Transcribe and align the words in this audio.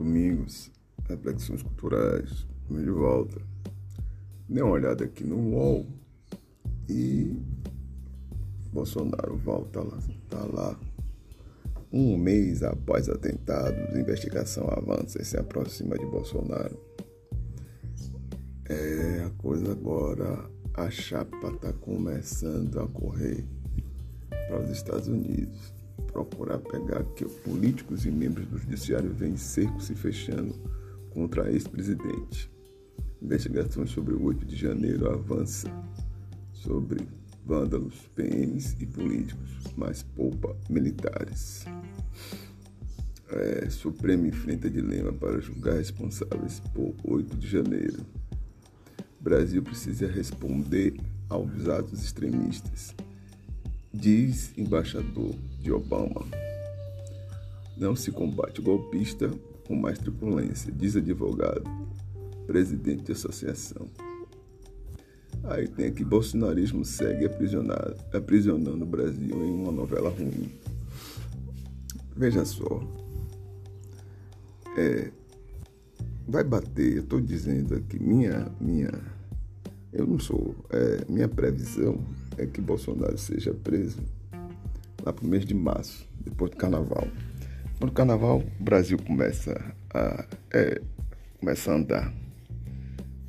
Domingos, 0.00 0.72
Reflexões 1.06 1.62
Culturais, 1.62 2.46
de 2.70 2.90
volta. 2.90 3.38
Dê 4.48 4.62
uma 4.62 4.72
olhada 4.72 5.04
aqui 5.04 5.24
no 5.24 5.36
UOL 5.36 5.86
e 6.88 7.38
Bolsonaro 8.72 9.36
volta 9.36 9.82
lá, 9.82 9.98
tá 10.30 10.42
lá. 10.46 10.80
Um 11.92 12.16
mês 12.16 12.62
após 12.62 13.10
atentados, 13.10 13.94
investigação 13.94 14.66
avança 14.70 15.20
e 15.20 15.24
se 15.24 15.36
aproxima 15.36 15.98
de 15.98 16.06
Bolsonaro. 16.06 16.80
É 18.70 19.24
a 19.26 19.30
coisa 19.36 19.72
agora, 19.72 20.48
a 20.72 20.88
chapa 20.88 21.52
está 21.52 21.74
começando 21.74 22.80
a 22.80 22.88
correr 22.88 23.44
para 24.30 24.62
os 24.62 24.70
Estados 24.70 25.08
Unidos 25.08 25.79
procurar 26.12 26.58
pegar 26.58 27.04
que 27.14 27.24
políticos 27.24 28.04
e 28.04 28.10
membros 28.10 28.46
do 28.46 28.58
judiciário 28.58 29.12
vêm 29.12 29.36
cerco 29.36 29.80
se 29.80 29.94
fechando 29.94 30.54
contra 31.10 31.50
ex-presidente. 31.50 32.50
Investigações 33.22 33.90
sobre 33.90 34.14
o 34.14 34.22
8 34.24 34.46
de 34.46 34.56
janeiro 34.56 35.10
avança 35.10 35.70
sobre 36.52 37.06
vândalos, 37.44 38.08
PMs 38.14 38.76
e 38.80 38.86
políticos, 38.86 39.50
mas 39.76 40.02
poupa 40.02 40.56
militares. 40.68 41.64
É, 43.28 43.68
Supremo 43.70 44.26
enfrenta 44.26 44.68
dilema 44.68 45.12
para 45.12 45.40
julgar 45.40 45.76
responsáveis 45.76 46.60
por 46.74 46.94
8 47.04 47.36
de 47.36 47.48
janeiro. 47.48 48.04
Brasil 49.20 49.62
precisa 49.62 50.06
responder 50.06 50.94
aos 51.28 51.68
atos 51.68 52.02
extremistas 52.02 52.94
diz 53.92 54.56
embaixador 54.56 55.34
de 55.60 55.72
Obama. 55.72 56.24
Não 57.76 57.96
se 57.96 58.10
combate 58.10 58.60
golpista 58.60 59.30
com 59.66 59.74
mais 59.74 59.98
truculência, 59.98 60.72
diz 60.72 60.96
advogado, 60.96 61.64
presidente 62.46 63.04
de 63.04 63.12
associação. 63.12 63.88
Aí 65.44 65.66
tem 65.68 65.86
aqui, 65.86 66.04
bolsonarismo 66.04 66.84
segue 66.84 67.26
aprisionando 68.12 68.84
o 68.84 68.86
Brasil 68.86 69.44
em 69.44 69.52
uma 69.52 69.72
novela 69.72 70.10
ruim. 70.10 70.50
Veja 72.14 72.44
só. 72.44 72.82
É, 74.76 75.10
vai 76.28 76.44
bater, 76.44 76.96
eu 76.96 77.02
estou 77.02 77.20
dizendo 77.20 77.74
aqui, 77.74 77.98
minha, 77.98 78.46
minha, 78.60 78.90
eu 79.92 80.06
não 80.06 80.18
sou, 80.18 80.54
é, 80.70 81.04
minha 81.08 81.28
previsão 81.28 81.98
é 82.38 82.46
que 82.46 82.60
Bolsonaro 82.60 83.18
seja 83.18 83.52
preso 83.52 83.98
lá 85.04 85.12
para 85.12 85.24
o 85.24 85.28
mês 85.28 85.44
de 85.44 85.54
março, 85.54 86.08
depois 86.20 86.50
do 86.50 86.56
carnaval. 86.56 87.06
O 87.80 87.90
carnaval, 87.90 88.38
o 88.38 88.62
Brasil 88.62 88.98
começa 88.98 89.74
a, 89.92 90.26
é, 90.52 90.80
começa 91.38 91.72
a 91.72 91.74
andar. 91.74 92.12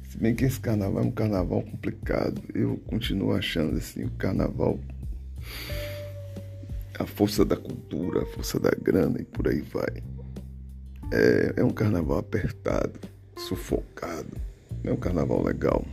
Se 0.09 0.17
bem 0.17 0.35
que 0.35 0.45
esse 0.45 0.59
carnaval 0.59 1.03
é 1.03 1.07
um 1.07 1.11
carnaval 1.11 1.63
complicado, 1.63 2.41
eu 2.53 2.77
continuo 2.85 3.33
achando 3.33 3.77
assim, 3.77 4.03
o 4.03 4.11
carnaval, 4.11 4.77
a 6.99 7.05
força 7.05 7.43
da 7.45 7.55
cultura, 7.55 8.21
a 8.21 8.25
força 8.27 8.59
da 8.59 8.71
grana 8.71 9.19
e 9.19 9.25
por 9.25 9.47
aí 9.47 9.61
vai. 9.61 10.03
É, 11.13 11.53
é 11.57 11.63
um 11.63 11.71
carnaval 11.71 12.19
apertado, 12.19 12.99
sufocado, 13.37 14.37
não 14.83 14.91
é 14.91 14.93
um 14.93 14.99
carnaval 14.99 15.43
legal. 15.43 15.85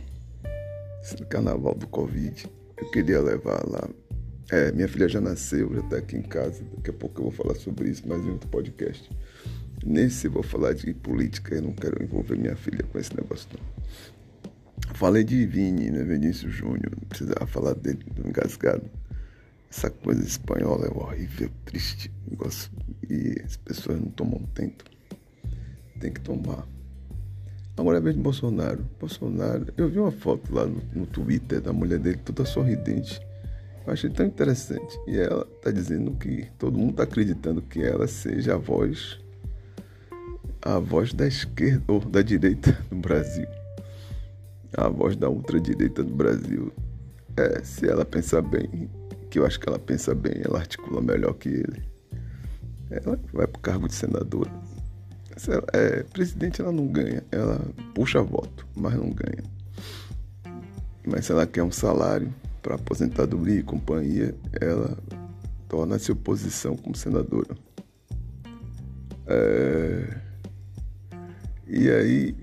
Esse 1.01 1.17
carnaval 1.25 1.75
do 1.75 1.87
Covid 1.87 2.49
eu 2.77 2.91
queria 2.91 3.21
levar 3.21 3.67
lá. 3.67 3.89
É, 4.51 4.71
minha 4.71 4.87
filha 4.87 5.07
já 5.07 5.21
nasceu, 5.21 5.73
já 5.73 5.81
está 5.81 5.97
aqui 5.97 6.15
em 6.15 6.21
casa. 6.21 6.63
Daqui 6.75 6.89
a 6.89 6.93
pouco 6.93 7.21
eu 7.21 7.23
vou 7.25 7.31
falar 7.31 7.55
sobre 7.55 7.89
isso 7.89 8.07
mais 8.07 8.23
em 8.23 8.31
outro 8.31 8.49
podcast. 8.49 9.09
Nesse 9.85 10.27
eu 10.27 10.31
vou 10.31 10.43
falar 10.43 10.73
de 10.73 10.93
política, 10.93 11.55
eu 11.55 11.61
não 11.61 11.73
quero 11.73 12.03
envolver 12.03 12.37
minha 12.37 12.55
filha 12.55 12.83
com 12.83 12.97
esse 12.99 13.15
negócio 13.15 13.47
não. 13.53 14.95
Falei 14.95 15.23
de 15.23 15.45
Vini, 15.45 15.91
né? 15.91 16.03
Vinícius 16.03 16.53
Júnior, 16.53 16.91
não 16.91 17.07
precisava 17.07 17.45
falar 17.47 17.73
dele, 17.75 18.03
do 18.15 18.27
engasgado. 18.27 18.89
Essa 19.69 19.89
coisa 19.89 20.21
espanhola 20.25 20.87
é 20.87 20.89
horrível, 20.89 21.49
triste, 21.63 22.11
negócio. 22.27 22.71
E 23.09 23.39
as 23.45 23.55
pessoas 23.55 23.99
não 23.99 24.09
tomam 24.09 24.39
tempo. 24.55 24.83
Tem 25.99 26.11
que 26.11 26.21
tomar. 26.21 26.67
Agora 27.79 27.97
é 27.97 28.11
de 28.11 28.19
Bolsonaro. 28.19 28.85
Bolsonaro, 28.99 29.67
eu 29.77 29.87
vi 29.87 29.99
uma 29.99 30.11
foto 30.11 30.53
lá 30.53 30.65
no, 30.65 30.81
no 30.93 31.05
Twitter 31.05 31.61
da 31.61 31.71
mulher 31.71 31.97
dele 31.97 32.17
toda 32.17 32.43
sorridente. 32.43 33.21
Eu 33.87 33.93
achei 33.93 34.09
tão 34.09 34.25
interessante. 34.25 34.99
E 35.07 35.17
ela 35.17 35.47
está 35.55 35.71
dizendo 35.71 36.11
que 36.11 36.45
todo 36.57 36.77
mundo 36.77 36.91
está 36.91 37.03
acreditando 37.03 37.61
que 37.61 37.81
ela 37.81 38.05
seja 38.05 38.55
a 38.55 38.57
voz, 38.57 39.17
a 40.61 40.77
voz 40.77 41.13
da 41.13 41.25
esquerda 41.25 41.85
ou 41.87 42.01
da 42.01 42.21
direita 42.21 42.77
do 42.91 42.97
Brasil. 42.97 43.47
A 44.75 44.89
voz 44.89 45.15
da 45.15 45.29
ultradireita 45.29 46.03
do 46.03 46.13
Brasil. 46.13 46.73
É, 47.37 47.63
se 47.63 47.87
ela 47.87 48.03
pensar 48.03 48.41
bem, 48.41 48.89
que 49.29 49.39
eu 49.39 49.45
acho 49.45 49.57
que 49.57 49.69
ela 49.69 49.79
pensa 49.79 50.13
bem, 50.13 50.33
ela 50.43 50.59
articula 50.59 51.01
melhor 51.01 51.33
que 51.35 51.47
ele. 51.47 51.81
Ela 52.91 53.17
vai 53.31 53.47
para 53.47 53.57
o 53.57 53.61
cargo 53.61 53.87
de 53.87 53.93
senadora 53.93 54.51
é 55.73 56.03
presidente, 56.03 56.61
ela 56.61 56.71
não 56.71 56.87
ganha. 56.87 57.23
Ela 57.31 57.59
puxa 57.93 58.21
voto, 58.21 58.67
mas 58.75 58.93
não 58.95 59.09
ganha. 59.09 59.43
Mas 61.05 61.25
se 61.25 61.31
ela 61.31 61.47
quer 61.47 61.63
um 61.63 61.71
salário 61.71 62.33
para 62.61 62.75
aposentadoria 62.75 63.59
e 63.59 63.63
companhia, 63.63 64.35
ela 64.59 64.97
torna-se 65.67 66.11
oposição 66.11 66.75
como 66.75 66.95
senadora. 66.95 67.55
É... 69.27 70.17
E 71.67 71.89
aí 71.89 72.35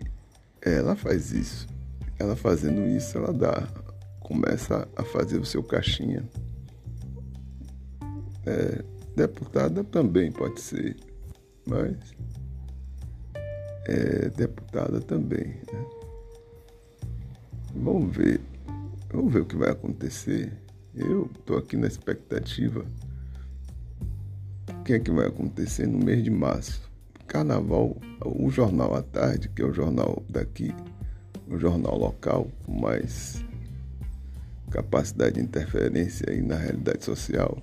ela 0.62 0.96
faz 0.96 1.32
isso. 1.32 1.66
Ela 2.18 2.34
fazendo 2.34 2.86
isso, 2.86 3.18
ela 3.18 3.32
dá, 3.32 3.68
começa 4.20 4.88
a 4.96 5.04
fazer 5.04 5.38
o 5.38 5.44
seu 5.44 5.62
caixinha. 5.62 6.24
É, 8.46 8.82
deputada 9.16 9.82
também 9.82 10.30
pode 10.30 10.60
ser, 10.60 10.96
mas 11.66 11.96
é 13.86 14.28
deputada 14.30 15.00
também. 15.00 15.47
Né? 15.72 15.86
Vamos 17.74 18.16
ver. 18.16 18.41
Vamos 19.12 19.32
ver 19.32 19.41
o 19.41 19.47
que 19.47 19.56
vai 19.56 19.70
acontecer. 19.70 20.52
Eu 20.94 21.30
estou 21.38 21.56
aqui 21.56 21.76
na 21.76 21.86
expectativa. 21.86 22.84
O 24.70 24.82
que 24.82 24.94
é 24.94 24.98
que 24.98 25.10
vai 25.10 25.26
acontecer 25.28 25.86
no 25.86 25.98
mês 25.98 26.22
de 26.22 26.30
março? 26.30 26.82
Carnaval, 27.28 27.97
o 28.24 28.50
jornal 28.50 28.94
à 28.94 29.02
tarde, 29.02 29.48
que 29.48 29.62
é 29.62 29.64
o 29.64 29.72
jornal 29.72 30.22
daqui, 30.28 30.74
o 31.48 31.58
jornal 31.58 31.97
local, 31.97 32.48
com 32.64 32.80
mais 32.80 33.44
capacidade 34.70 35.36
de 35.36 35.41
interferência 35.41 36.30
aí 36.30 36.41
na 36.41 36.56
realidade 36.56 37.04
social, 37.04 37.58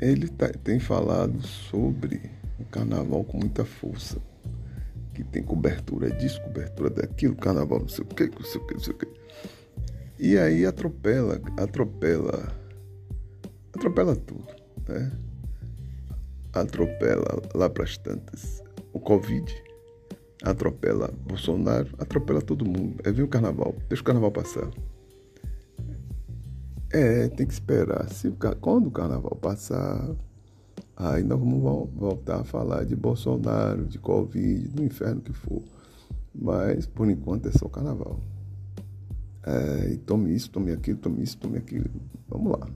ele 0.00 0.28
tá, 0.28 0.48
tem 0.48 0.80
falado 0.80 1.40
sobre 1.42 2.20
o 2.58 2.64
carnaval 2.64 3.24
com 3.24 3.38
muita 3.38 3.64
força 3.64 4.20
que 5.14 5.24
tem 5.24 5.42
cobertura 5.42 6.10
disso, 6.10 6.40
cobertura 6.42 6.90
daquilo, 6.90 7.36
carnaval 7.36 7.80
não 7.80 7.88
sei 7.88 8.04
o 8.04 8.08
que, 8.08 8.26
não 8.26 8.44
sei 8.44 8.60
o 8.60 8.66
que, 8.66 8.74
não 8.74 8.80
sei 8.80 8.92
o 8.94 8.96
que. 8.96 9.08
E 10.18 10.38
aí 10.38 10.64
atropela, 10.64 11.40
atropela, 11.58 12.52
atropela 13.74 14.16
tudo, 14.16 14.46
né? 14.88 15.12
Atropela 16.52 17.42
lá 17.54 17.68
para 17.68 17.84
as 17.84 17.96
tantas 17.96 18.62
o 18.92 19.00
Covid, 19.00 19.52
atropela 20.42 21.12
Bolsonaro, 21.26 21.88
atropela 21.98 22.42
todo 22.42 22.64
mundo. 22.64 23.00
É 23.04 23.10
vir 23.10 23.22
o 23.22 23.28
carnaval, 23.28 23.74
deixa 23.88 24.02
o 24.02 24.04
carnaval 24.04 24.30
passar. 24.30 24.70
É, 26.92 27.28
tem 27.28 27.46
que 27.46 27.54
esperar. 27.54 28.08
Se, 28.10 28.30
quando 28.60 28.88
o 28.88 28.90
carnaval 28.90 29.34
passar, 29.36 30.14
Aí 31.04 31.24
nós 31.24 31.36
vamos 31.36 31.60
voltar 31.96 32.42
a 32.42 32.44
falar 32.44 32.84
de 32.84 32.94
Bolsonaro, 32.94 33.86
de 33.86 33.98
Covid, 33.98 34.68
do 34.68 34.84
inferno 34.84 35.20
que 35.20 35.32
for. 35.32 35.60
Mas 36.32 36.86
por 36.86 37.10
enquanto 37.10 37.48
é 37.48 37.50
só 37.50 37.68
carnaval. 37.68 38.20
É, 39.42 39.98
tome 40.06 40.32
isso, 40.32 40.48
tome 40.48 40.70
aquilo, 40.70 40.98
tome 40.98 41.24
isso, 41.24 41.36
tome 41.38 41.58
aquilo. 41.58 41.90
Vamos 42.28 42.52
lá. 42.52 42.68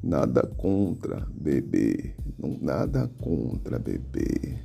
Nada 0.00 0.46
contra 0.56 1.26
bebê. 1.32 2.14
Não, 2.38 2.56
nada 2.60 3.10
contra 3.20 3.76
bebê. 3.76 4.56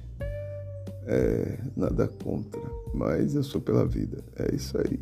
É, 1.08 1.58
nada 1.76 2.08
contra. 2.08 2.62
Mas 2.94 3.34
eu 3.34 3.42
sou 3.42 3.60
pela 3.60 3.88
vida. 3.88 4.24
É 4.36 4.54
isso 4.54 4.78
aí. 4.78 5.00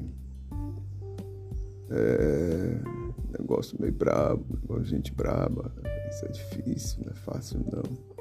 É, 1.89 3.02
negócio 3.39 3.77
meio 3.80 3.94
brabo, 3.94 4.59
gente 4.83 5.13
braba. 5.13 5.71
Isso 6.09 6.25
é 6.25 6.30
difícil, 6.30 7.03
não 7.03 7.12
é 7.12 7.15
fácil 7.15 7.65
não. 7.71 8.13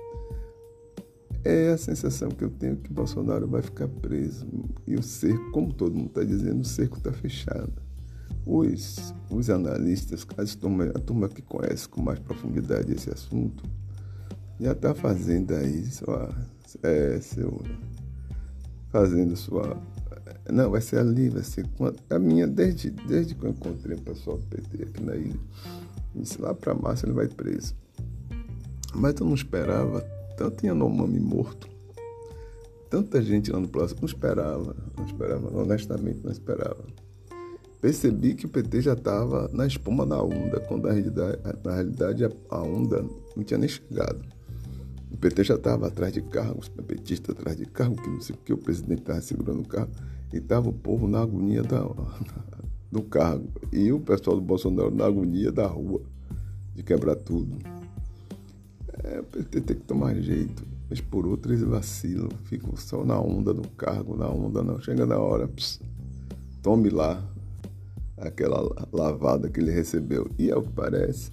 É 1.45 1.73
a 1.73 1.79
sensação 1.79 2.29
que 2.31 2.45
eu 2.45 2.51
tenho 2.51 2.77
que 2.77 2.93
Bolsonaro 2.93 3.49
vai 3.49 3.63
ficar 3.63 3.89
preso. 3.89 4.47
E 4.87 4.95
o 4.95 5.03
cerco, 5.03 5.51
como 5.51 5.73
todo 5.73 5.97
mundo 5.97 6.07
está 6.07 6.23
dizendo, 6.23 6.61
o 6.61 6.65
cerco 6.65 6.99
está 6.99 7.13
fechado. 7.13 7.73
Os, 8.47 9.13
os 9.31 9.51
analistas, 9.51 10.27
a 10.37 10.59
turma, 10.59 10.85
a 10.87 10.99
turma 11.01 11.29
que 11.29 11.43
conhece 11.43 11.89
com 11.89 12.01
mais 12.01 12.19
profundidade 12.21 12.93
esse 12.93 13.11
assunto, 13.11 13.65
já 14.61 14.73
está 14.73 14.95
fazendo 14.95 15.53
aí 15.55 15.85
sua, 15.87 16.33
é, 16.83 17.21
seu, 17.21 17.61
fazendo 18.91 19.37
sua. 19.37 19.77
Não, 20.51 20.71
vai 20.71 20.81
ser 20.81 20.99
ali, 20.99 21.29
vai 21.29 21.43
ser. 21.43 21.67
A 22.11 22.19
minha, 22.19 22.47
desde, 22.47 22.91
desde 22.91 23.35
que 23.35 23.45
eu 23.45 23.51
encontrei 23.51 23.97
o 23.97 24.01
pessoal 24.01 24.39
do 24.39 24.47
PT 24.47 24.83
aqui 24.85 25.03
na 25.03 25.17
ilha, 25.17 25.41
disse 26.15 26.41
lá 26.41 26.55
para 26.55 26.75
março 26.75 27.07
ele 27.07 27.13
vai 27.13 27.29
preso. 27.29 27.75
Mas 28.95 29.15
eu 29.19 29.27
não 29.27 29.35
esperava, 29.35 30.01
tanto 30.37 30.67
Yanomami 30.67 31.21
morto, 31.21 31.69
tanta 32.91 33.23
gente 33.23 33.51
lá 33.51 33.59
no 33.59 33.69
próximo, 33.69 34.01
não 34.03 34.09
esperava, 34.09 34.77
não 34.97 35.07
esperava, 35.07 35.57
honestamente 35.57 36.21
não 36.23 36.31
esperava. 36.31 36.85
Percebi 37.81 38.35
que 38.35 38.47
o 38.47 38.49
PT 38.49 38.83
já 38.83 38.93
estava 38.93 39.51
na 39.53 39.67
espuma 39.67 40.07
da 40.07 40.23
onda, 40.23 40.61
quando 40.61 40.85
na 40.85 40.93
realidade, 40.93 41.39
na 41.65 41.73
realidade 41.73 42.25
a 42.49 42.63
onda 42.63 43.05
não 43.35 43.43
tinha 43.43 43.59
nem 43.59 43.69
chegado. 43.69 44.23
O 45.13 45.17
PT 45.17 45.45
já 45.45 45.55
estava 45.55 45.89
atrás 45.89 46.13
de 46.13 46.23
carros, 46.23 46.73
o 46.79 46.83
petista 46.83 47.33
atrás 47.33 47.57
de 47.57 47.67
carro, 47.67 47.95
que 47.97 48.09
não 48.09 48.21
sei 48.21 48.35
o 48.35 48.39
que, 48.39 48.53
o 48.53 48.59
presidente 48.59 49.03
estava 49.03 49.21
segurando 49.21 49.61
o 49.61 49.69
carro, 49.69 49.91
e 50.33 50.39
estava 50.39 50.71
o 50.71 50.73
povo 50.73 51.07
na 51.07 51.21
agonia 51.21 51.63
da, 51.63 51.81
do 52.91 53.03
cargo. 53.03 53.49
E 53.71 53.93
o 53.93 54.01
pessoal 54.01 54.37
do 54.37 54.43
Bolsonaro 54.43 54.91
na 54.91 55.05
agonia 55.05 55.53
da 55.53 55.67
rua, 55.67 56.01
de 56.75 56.83
quebrar 56.83 57.17
tudo. 57.17 57.59
É, 59.05 59.21
o 59.21 59.25
PT 59.25 59.61
tem 59.61 59.77
que 59.77 59.85
tomar 59.85 60.15
jeito. 60.15 60.65
Mas 60.89 61.01
por 61.01 61.27
outro 61.27 61.53
eles 61.53 61.63
vacilam, 61.63 62.29
ficam 62.45 62.77
só 62.77 63.05
na 63.05 63.19
onda 63.19 63.55
do 63.55 63.67
cargo, 63.71 64.17
na 64.17 64.29
onda 64.29 64.63
não. 64.63 64.81
Chega 64.81 65.07
na 65.07 65.19
hora, 65.19 65.49
pss, 65.49 65.81
tome 66.63 66.91
lá 66.91 67.23
aquela 68.17 68.63
lavada 68.93 69.49
que 69.49 69.61
ele 69.61 69.71
recebeu. 69.71 70.31
E 70.39 70.51
ao 70.51 70.63
que 70.63 70.71
parece, 70.71 71.33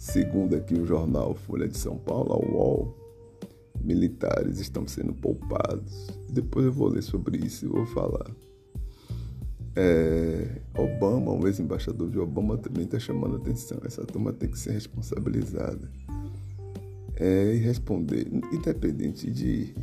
Segundo 0.00 0.56
aqui 0.56 0.72
o 0.72 0.86
jornal 0.86 1.34
Folha 1.34 1.68
de 1.68 1.76
São 1.76 1.98
Paulo, 1.98 2.32
a 2.32 2.38
UOL, 2.38 2.96
militares 3.82 4.58
estão 4.58 4.88
sendo 4.88 5.12
poupados. 5.12 6.06
Depois 6.30 6.64
eu 6.64 6.72
vou 6.72 6.88
ler 6.88 7.02
sobre 7.02 7.36
isso 7.36 7.66
e 7.66 7.68
vou 7.68 7.84
falar. 7.84 8.34
É, 9.76 10.62
Obama, 10.74 11.32
o 11.32 11.46
ex-embaixador 11.46 12.08
de 12.08 12.18
Obama, 12.18 12.56
também 12.56 12.84
está 12.84 12.98
chamando 12.98 13.36
atenção. 13.36 13.78
Essa 13.84 14.02
turma 14.02 14.32
tem 14.32 14.48
que 14.48 14.58
ser 14.58 14.70
responsabilizada 14.70 15.92
é, 17.16 17.54
e 17.54 17.58
responder, 17.58 18.26
independente 18.50 19.30
de, 19.30 19.74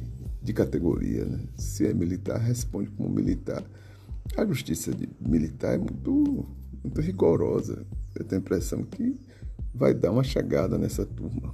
de 0.41 0.51
categoria. 0.51 1.25
Né? 1.25 1.41
Se 1.55 1.85
é 1.85 1.93
militar, 1.93 2.39
responde 2.39 2.89
como 2.89 3.07
militar. 3.07 3.63
A 4.35 4.43
justiça 4.47 4.91
militar 5.21 5.75
é 5.75 5.77
muito, 5.77 6.47
muito 6.83 7.01
rigorosa. 7.01 7.85
Eu 8.15 8.25
tenho 8.25 8.41
a 8.41 8.43
impressão 8.43 8.83
que 8.83 9.26
vai 9.73 9.93
dar 9.93 10.11
uma 10.11 10.23
chegada 10.23 10.77
nessa 10.77 11.05
turma. 11.05 11.53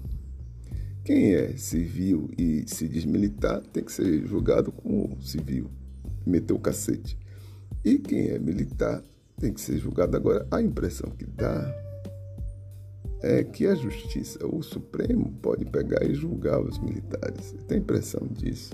Quem 1.04 1.33
é 1.33 1.57
civil 1.57 2.30
e 2.38 2.63
se 2.65 2.88
diz 2.88 3.04
militar 3.04 3.62
tem 3.74 3.83
que 3.83 3.92
ser 3.92 4.25
julgado 4.25 4.71
como 4.71 5.21
civil, 5.21 5.69
meteu 6.25 6.56
o 6.56 6.60
cacete. 6.60 7.18
E 7.83 8.00
quem 8.00 8.30
é 8.30 8.39
militar 8.39 9.04
tem 9.38 9.51
que 9.51 9.60
ser 9.60 9.77
julgado 9.77 10.15
agora. 10.15 10.48
A 10.50 10.62
impressão 10.62 11.10
que 11.12 11.25
dá 11.25 11.75
é 13.21 13.44
que 13.44 13.65
a 13.65 13.75
justiça, 13.75 14.45
o 14.45 14.62
Supremo, 14.62 15.31
pode 15.42 15.65
pegar 15.65 16.04
e 16.06 16.13
julgar 16.13 16.62
os 16.62 16.80
militares. 16.80 17.54
Tem 17.68 17.80
impressão 17.80 18.25
disso. 18.27 18.74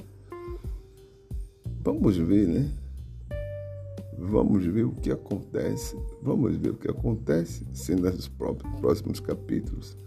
Vamos 1.81 2.17
ver, 2.17 2.47
né? 2.47 2.71
Vamos 4.19 4.65
ver 4.65 4.83
o 4.83 4.91
que 4.91 5.11
acontece. 5.11 5.97
Vamos 6.21 6.55
ver 6.57 6.71
o 6.71 6.77
que 6.77 6.89
acontece, 6.89 7.65
sendo 7.73 8.11
nos 8.11 8.27
próximos 8.81 9.19
capítulos. 9.21 9.97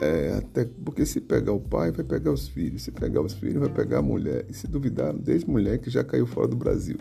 É, 0.00 0.32
até 0.38 0.64
porque 0.64 1.04
se 1.04 1.20
pegar 1.20 1.52
o 1.52 1.60
pai, 1.60 1.92
vai 1.92 2.04
pegar 2.04 2.32
os 2.32 2.48
filhos. 2.48 2.82
Se 2.82 2.90
pegar 2.90 3.20
os 3.20 3.34
filhos, 3.34 3.60
vai 3.60 3.68
pegar 3.68 3.98
a 3.98 4.02
mulher. 4.02 4.46
E 4.48 4.54
se 4.54 4.66
duvidar, 4.66 5.12
desde 5.12 5.50
mulher 5.50 5.78
que 5.78 5.90
já 5.90 6.02
caiu 6.02 6.26
fora 6.26 6.48
do 6.48 6.56
Brasil. 6.56 6.96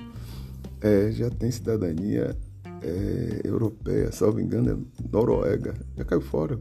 É, 0.81 1.10
já 1.12 1.30
tem 1.30 1.50
cidadania 1.50 2.38
é, 2.81 3.42
europeia, 3.45 4.12
salvo 4.12 4.42
engano, 4.42 4.72
é 4.72 5.10
Noruega. 5.10 5.74
Já 5.95 6.04
caiu 6.04 6.22
fora. 6.22 6.60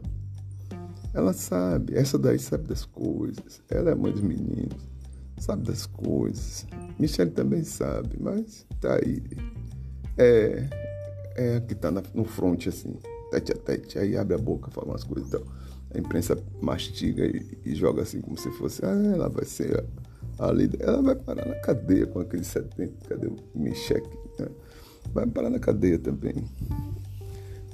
Ela 1.13 1.33
sabe, 1.33 1.95
essa 1.95 2.17
daí 2.17 2.39
sabe 2.39 2.67
das 2.69 2.85
coisas. 2.85 3.61
Ela 3.69 3.91
é 3.91 3.95
mãe 3.95 4.13
dos 4.13 4.21
meninos 4.21 4.87
sabe 5.39 5.63
das 5.63 5.85
coisas. 5.85 6.65
Michele 6.97 7.31
também 7.31 7.63
sabe, 7.63 8.17
mas 8.19 8.65
tá 8.79 8.95
aí. 8.95 9.23
É, 10.17 10.67
é 11.35 11.59
que 11.61 11.73
tá 11.73 11.89
na, 11.89 12.03
no 12.13 12.25
front 12.25 12.67
assim, 12.67 12.97
tete 13.31 13.53
a 13.53 13.55
tete, 13.55 13.97
aí 13.97 14.17
abre 14.17 14.35
a 14.35 14.37
boca, 14.37 14.69
fala 14.71 14.87
umas 14.87 15.03
coisas 15.03 15.31
e 15.31 15.35
então, 15.35 15.47
A 15.93 15.97
imprensa 15.97 16.37
mastiga 16.61 17.25
e, 17.25 17.57
e, 17.65 17.73
joga 17.75 18.01
assim 18.01 18.19
como 18.21 18.37
se 18.37 18.51
fosse, 18.51 18.83
ah, 18.85 19.13
ela 19.13 19.29
vai 19.29 19.45
ser 19.45 19.85
a, 20.39 20.47
a 20.47 20.51
líder. 20.51 20.81
Ela 20.81 21.01
vai 21.01 21.15
parar 21.15 21.47
na 21.47 21.55
cadeia 21.55 22.05
com 22.05 22.19
aqueles 22.19 22.47
70, 22.47 23.07
cadê 23.07 23.27
o 23.27 23.37
Michele? 23.55 24.03
Né? 24.37 24.47
Vai 25.13 25.25
parar 25.25 25.49
na 25.49 25.59
cadeia 25.59 25.97
também. 25.97 26.35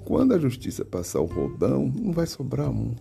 Quando 0.06 0.33
a 0.33 0.38
justiça 0.38 0.85
passar 0.85 1.19
o 1.19 1.25
rodão, 1.25 1.91
não 2.00 2.13
vai 2.13 2.27
sobrar 2.27 2.69
um. 2.69 2.94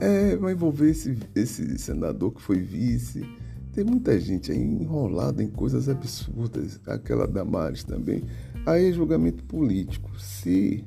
É, 0.00 0.36
vai 0.36 0.52
envolver 0.52 0.90
esse, 0.90 1.18
esse 1.34 1.78
senador 1.78 2.32
que 2.32 2.42
foi 2.42 2.58
vice. 2.60 3.24
Tem 3.72 3.84
muita 3.84 4.18
gente 4.18 4.52
aí 4.52 4.58
enrolada 4.58 5.42
em 5.42 5.48
coisas 5.48 5.88
absurdas. 5.88 6.80
Aquela 6.86 7.26
Damares 7.26 7.84
também. 7.84 8.24
Aí 8.64 8.88
é 8.88 8.92
julgamento 8.92 9.44
político. 9.44 10.10
Se 10.18 10.84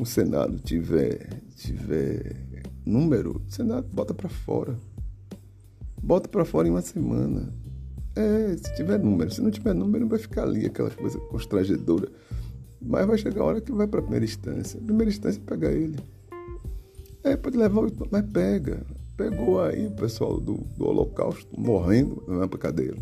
o 0.00 0.04
Senado 0.04 0.58
tiver, 0.58 1.42
tiver 1.56 2.36
número, 2.84 3.42
o 3.46 3.50
Senado 3.50 3.88
bota 3.92 4.14
para 4.14 4.28
fora. 4.28 4.76
Bota 6.02 6.28
para 6.28 6.44
fora 6.44 6.68
em 6.68 6.70
uma 6.70 6.82
semana. 6.82 7.52
É, 8.14 8.56
se 8.56 8.74
tiver 8.76 8.98
número. 8.98 9.30
Se 9.30 9.42
não 9.42 9.50
tiver 9.50 9.74
número, 9.74 10.06
vai 10.06 10.18
ficar 10.18 10.44
ali 10.44 10.66
aquela 10.66 10.90
coisa 10.90 11.18
constrangedora. 11.18 12.08
Mas 12.80 13.06
vai 13.06 13.18
chegar 13.18 13.42
a 13.42 13.44
hora 13.44 13.60
que 13.60 13.72
vai 13.72 13.86
para 13.86 14.00
primeira 14.00 14.24
instância. 14.24 14.80
Primeira 14.80 15.10
instância 15.10 15.40
é 15.40 15.48
pegar 15.48 15.72
ele. 15.72 15.98
É, 17.26 17.36
pode 17.36 17.56
levar 17.56 17.80
o 17.80 17.92
mas 18.08 18.24
pega. 18.30 18.86
Pegou 19.16 19.60
aí 19.60 19.88
o 19.88 19.90
pessoal 19.90 20.38
do, 20.38 20.58
do 20.78 20.86
Holocausto 20.86 21.60
morrendo 21.60 22.22
na 22.28 22.46
cadeira. 22.46 22.96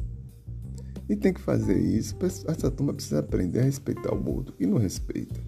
E 1.07 1.15
tem 1.15 1.31
que 1.31 1.43
fazer 1.43 1.79
isso. 1.79 2.17
Essa 2.49 2.71
turma 2.71 2.95
precisa 2.95 3.19
aprender 3.19 3.61
a 3.61 3.65
respeitar 3.65 4.15
o 4.15 4.35
outro 4.35 4.55
e 4.59 4.65
não 4.65 4.79
respeita. 4.79 5.39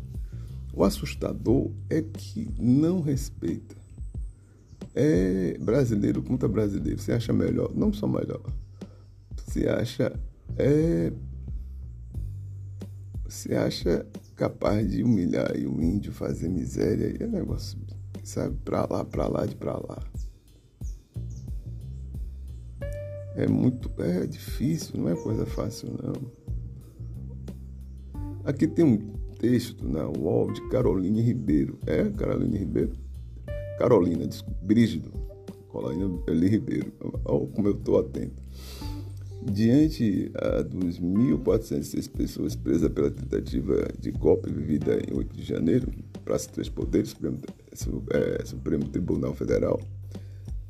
O 0.75 0.85
assustador 0.85 1.71
é 1.89 2.03
que 2.03 2.51
não 2.59 3.01
respeita. 3.01 3.75
É 4.95 5.57
brasileiro 5.59 6.23
contra 6.23 6.47
brasileiro. 6.47 7.01
Você 7.01 7.13
acha 7.13 7.33
melhor? 7.33 7.75
Não 7.75 7.95
só 7.95 8.07
melhor. 8.07 8.43
Você 9.39 9.67
acha. 9.67 10.13
É. 10.59 11.11
Você 13.27 13.55
acha 13.55 14.05
capaz 14.35 14.91
de 14.91 15.03
humilhar 15.03 15.57
e 15.57 15.67
o 15.67 15.83
índio 15.83 16.13
fazer 16.13 16.51
miséria? 16.51 17.17
É 17.19 17.27
negócio 17.27 17.79
sabe? 18.27 18.57
Pra 18.65 18.87
lá, 18.91 19.05
pra 19.05 19.29
lá, 19.29 19.47
de 19.47 19.55
pra 19.55 19.75
lá. 19.75 20.03
É 23.37 23.47
muito, 23.47 23.91
é 24.03 24.27
difícil, 24.27 25.01
não 25.01 25.11
é 25.11 25.15
coisa 25.15 25.45
fácil 25.47 25.91
não. 26.03 26.15
Aqui 28.45 28.67
tem 28.67 28.85
um 28.85 28.97
texto 29.39 29.87
na 29.87 30.09
UOL 30.09 30.53
de 30.53 30.67
Caroline 30.69 31.21
Ribeiro. 31.21 31.79
É, 31.87 32.09
Caroline 32.11 32.57
Ribeiro? 32.57 32.93
Carolina, 33.79 34.27
Brígido. 34.63 35.13
Carolina 35.71 36.19
Eli 36.27 36.49
Ribeiro. 36.49 36.93
Olha 37.25 37.47
como 37.49 37.69
eu 37.69 37.73
estou 37.73 37.99
atento. 37.99 38.43
Diante 39.43 40.33
ah, 40.35 40.63
dos 40.63 40.99
1.406 40.99 42.11
pessoas 42.11 42.57
presas 42.57 42.91
pela 42.91 43.11
tentativa 43.11 43.87
de 43.99 44.11
golpe 44.11 44.51
vivida 44.51 44.99
em 45.07 45.15
8 45.15 45.37
de 45.37 45.45
janeiro, 45.45 45.93
Praça 46.27 46.51
Três 46.51 46.69
Poderes, 46.69 47.11
Supremo, 47.11 47.39
é, 48.11 48.45
Supremo 48.45 48.89
Tribunal 48.89 49.33
Federal, 49.33 49.81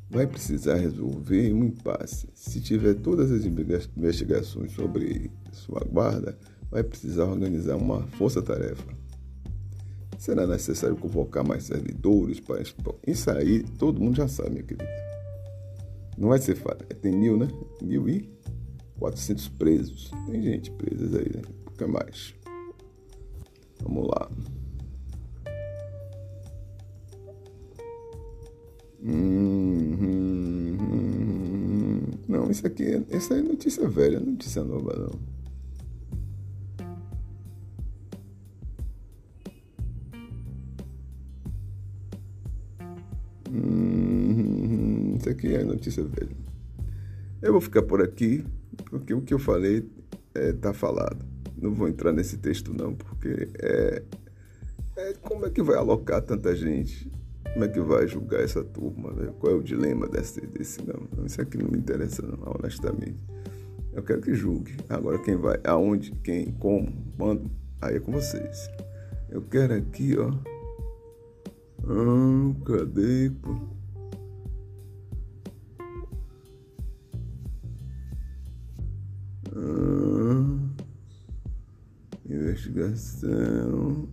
vai 0.07 0.27
precisar 0.27 0.75
resolver 0.75 1.51
um 1.51 1.63
impasse. 1.63 2.29
Se 2.35 2.61
tiver 2.61 2.93
todas 2.93 3.31
as 3.31 3.43
investigações 3.43 4.71
sobre 4.73 5.31
sua 5.51 5.79
guarda, 5.79 6.37
vai 6.69 6.83
precisar 6.83 7.25
organizar 7.25 7.75
uma 7.75 8.05
força-tarefa. 8.19 8.85
Será 10.19 10.45
necessário 10.45 10.95
convocar 10.95 11.43
mais 11.43 11.63
servidores 11.63 12.39
para 12.39 12.61
isso 13.07 13.31
aí 13.31 13.63
todo 13.79 13.99
mundo 13.99 14.15
já 14.15 14.27
sabe, 14.27 14.51
meu 14.51 14.63
querido. 14.63 14.85
Não 16.15 16.29
vai 16.29 16.39
ser 16.39 16.55
fácil. 16.55 16.85
Tem 17.01 17.11
mil, 17.11 17.35
né? 17.35 17.47
Mil 17.81 18.07
e 18.07 18.29
400 18.99 19.47
presos. 19.49 20.11
Tem 20.27 20.41
gente 20.41 20.69
presa 20.71 21.17
aí, 21.17 21.31
né? 21.35 21.41
Que 21.75 21.85
mais? 21.85 22.35
Vamos 23.81 24.07
lá. 24.07 24.29
Hum, 29.07 29.95
hum, 30.01 30.77
hum, 30.81 32.01
não, 32.27 32.51
isso 32.51 32.67
aqui, 32.67 33.05
essa 33.09 33.35
é 33.35 33.41
notícia 33.41 33.87
velha, 33.87 34.19
notícia 34.19 34.61
nova 34.65 34.93
não. 34.97 35.19
Hum, 43.49 45.15
isso 45.17 45.29
aqui 45.29 45.55
é 45.55 45.63
notícia 45.63 46.03
velha. 46.03 46.35
Eu 47.41 47.53
vou 47.53 47.61
ficar 47.61 47.83
por 47.83 48.01
aqui, 48.01 48.43
porque 48.89 49.13
o 49.13 49.21
que 49.21 49.33
eu 49.33 49.39
falei 49.39 49.89
está 50.35 50.71
é, 50.71 50.73
falado. 50.73 51.25
Não 51.55 51.73
vou 51.73 51.87
entrar 51.87 52.11
nesse 52.11 52.37
texto 52.37 52.73
não, 52.73 52.93
porque 52.93 53.47
é, 53.57 54.03
é, 54.97 55.13
como 55.21 55.45
é 55.45 55.49
que 55.49 55.63
vai 55.63 55.77
alocar 55.77 56.21
tanta 56.21 56.53
gente? 56.53 57.09
Como 57.57 57.65
é 57.65 57.69
que 57.69 57.79
vai 57.79 58.07
julgar 58.07 58.41
essa 58.41 58.63
turma? 58.63 59.09
Qual 59.39 59.51
é 59.51 59.55
o 59.55 59.63
dilema 59.63 60.07
desse, 60.07 60.41
desse 60.41 60.79
não? 60.85 61.25
Isso 61.25 61.41
aqui 61.41 61.57
não 61.57 61.67
me 61.71 61.79
interessa 61.79 62.21
não, 62.21 62.37
honestamente. 62.55 63.17
Eu 63.93 64.03
quero 64.03 64.21
que 64.21 64.35
julgue. 64.35 64.77
Agora 64.87 65.17
quem 65.17 65.35
vai, 65.35 65.59
aonde, 65.63 66.11
quem, 66.23 66.51
como, 66.51 66.93
quando, 67.17 67.49
aí 67.81 67.95
é 67.95 67.99
com 67.99 68.11
vocês. 68.11 68.69
Eu 69.27 69.41
quero 69.41 69.73
aqui, 69.73 70.15
ó. 70.19 70.31
Ah, 71.83 72.53
cadê, 72.63 73.31
pô? 73.41 73.59
Ah, 79.55 80.59
investigação. 82.29 84.07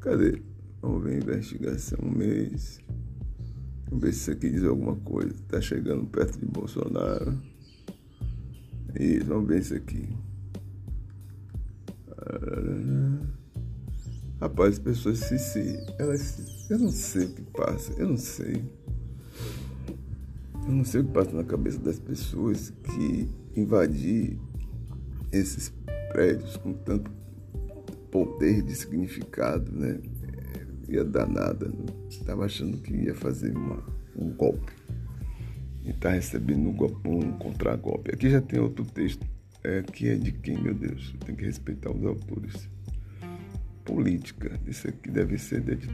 Cadê? 0.00 0.42
Vamos 0.86 1.02
ver 1.02 1.20
investigação 1.20 1.98
um 2.00 2.16
mês. 2.16 2.78
Vamos 3.88 4.04
ver 4.04 4.12
se 4.12 4.20
isso 4.20 4.30
aqui 4.30 4.50
diz 4.50 4.62
alguma 4.62 4.94
coisa. 4.94 5.34
Tá 5.48 5.60
chegando 5.60 6.06
perto 6.06 6.38
de 6.38 6.46
Bolsonaro. 6.46 7.36
Isso, 8.94 9.26
vamos 9.26 9.48
ver 9.48 9.58
isso 9.62 9.74
aqui. 9.74 10.08
Rapaz, 14.40 14.74
as 14.74 14.78
pessoas 14.78 15.18
se, 15.18 15.36
se 15.40 15.76
elas, 15.98 16.70
eu 16.70 16.78
não 16.78 16.92
sei 16.92 17.24
o 17.24 17.34
que 17.34 17.42
passa, 17.42 17.92
eu 18.00 18.08
não 18.08 18.16
sei. 18.16 18.64
Eu 20.68 20.72
não 20.72 20.84
sei 20.84 21.00
o 21.00 21.04
que 21.04 21.12
passa 21.12 21.32
na 21.32 21.42
cabeça 21.42 21.80
das 21.80 21.98
pessoas 21.98 22.70
que 22.70 23.28
invadir 23.56 24.38
esses 25.32 25.72
prédios 26.12 26.56
com 26.56 26.72
tanto 26.74 27.10
poder 28.12 28.62
de 28.62 28.72
significado, 28.76 29.72
né? 29.72 30.00
Ia 30.88 31.04
dar 31.04 31.26
nada. 31.26 31.70
Estava 32.08 32.44
achando 32.44 32.78
que 32.78 32.94
ia 32.94 33.14
fazer 33.14 33.56
uma, 33.56 33.82
um 34.16 34.30
golpe. 34.30 34.72
E 35.84 35.90
está 35.90 36.10
recebendo 36.10 36.68
um, 36.68 36.72
golpe, 36.72 37.08
um 37.08 37.32
contragolpe. 37.32 38.12
Aqui 38.12 38.30
já 38.30 38.40
tem 38.40 38.58
outro 38.60 38.84
texto. 38.84 39.26
É, 39.64 39.82
que 39.82 40.08
é 40.08 40.14
de 40.14 40.30
quem, 40.30 40.60
meu 40.62 40.74
Deus? 40.74 41.14
Tem 41.24 41.34
que 41.34 41.44
respeitar 41.44 41.90
os 41.90 42.04
autores 42.04 42.68
política. 43.84 44.60
Isso 44.66 44.88
aqui 44.88 45.10
deve 45.10 45.38
ser 45.38 45.60
de 45.60 45.88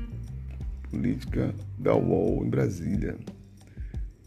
política 0.91 1.55
da 1.79 1.95
UOL 1.95 2.45
em 2.45 2.51
Brasília. 2.51 3.17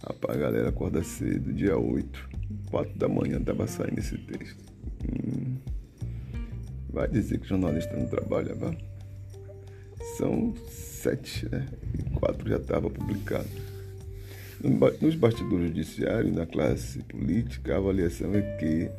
Rapaz, 0.07 0.38
a 0.38 0.41
galera 0.41 0.69
acorda 0.69 1.03
cedo, 1.03 1.51
dia 1.53 1.77
8, 1.77 2.29
4 2.69 2.98
da 2.98 3.07
manhã 3.07 3.38
estava 3.38 3.67
saindo 3.67 4.00
esse 4.00 4.17
texto. 4.17 4.63
Hum. 5.03 5.57
Vai 6.89 7.07
dizer 7.07 7.39
que 7.39 7.48
jornalista 7.48 7.95
não 7.98 8.07
trabalha, 8.07 8.53
vá? 8.55 8.75
São 10.17 10.53
sete, 10.69 11.48
né? 11.50 11.65
E 12.00 12.03
quatro 12.12 12.48
já 12.50 12.57
estava 12.57 12.89
publicado. 12.89 13.50
Nos 15.01 15.15
bastidores 15.15 15.67
judiciários, 15.67 16.34
na 16.34 16.45
classe 16.45 17.00
política, 17.03 17.75
a 17.75 17.77
avaliação 17.77 18.34
é 18.34 18.41
que 18.57 18.89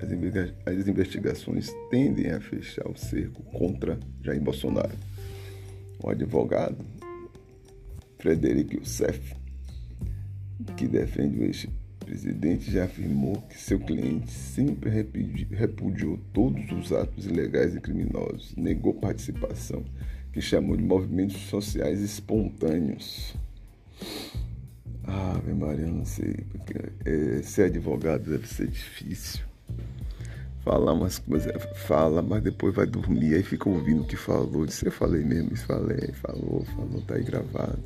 as 0.66 0.86
investigações 0.86 1.74
tendem 1.90 2.30
a 2.30 2.40
fechar 2.40 2.86
o 2.88 2.96
cerco 2.96 3.42
contra 3.44 3.98
Jair 4.22 4.40
Bolsonaro. 4.40 4.92
O 5.98 6.10
advogado 6.10 6.84
Frederico 8.18 8.74
Youssef, 8.74 9.34
que 10.76 10.86
defende 10.86 11.38
o 11.38 11.44
ex-presidente, 11.44 12.70
já 12.70 12.84
afirmou 12.84 13.40
que 13.42 13.58
seu 13.58 13.80
cliente 13.80 14.30
sempre 14.30 14.90
repudiou 15.50 16.18
todos 16.34 16.70
os 16.70 16.92
atos 16.92 17.24
ilegais 17.24 17.74
e 17.74 17.80
criminosos, 17.80 18.54
negou 18.54 18.92
participação, 18.94 19.82
que 20.36 20.42
chamou 20.42 20.76
de 20.76 20.82
movimentos 20.82 21.38
sociais 21.48 21.98
espontâneos. 22.02 23.34
Ave 25.02 25.54
Maria, 25.54 25.86
não 25.86 26.04
sei, 26.04 26.44
porque 26.50 26.74
é, 27.06 27.40
ser 27.40 27.62
advogado 27.62 28.30
deve 28.30 28.46
ser 28.46 28.66
difícil. 28.66 29.42
Falar 30.62 30.92
umas 30.92 31.18
coisas, 31.18 31.50
fala, 31.86 32.20
mas 32.20 32.42
depois 32.42 32.74
vai 32.74 32.84
dormir, 32.84 33.34
aí 33.34 33.42
fica 33.42 33.66
ouvindo 33.66 34.02
o 34.02 34.06
que 34.06 34.14
falou. 34.14 34.66
Disse, 34.66 34.84
eu 34.84 34.92
falei 34.92 35.24
mesmo, 35.24 35.54
isso 35.54 35.64
falei, 35.64 36.12
falou, 36.12 36.66
falou, 36.66 37.00
tá 37.00 37.14
aí 37.14 37.24
gravado. 37.24 37.84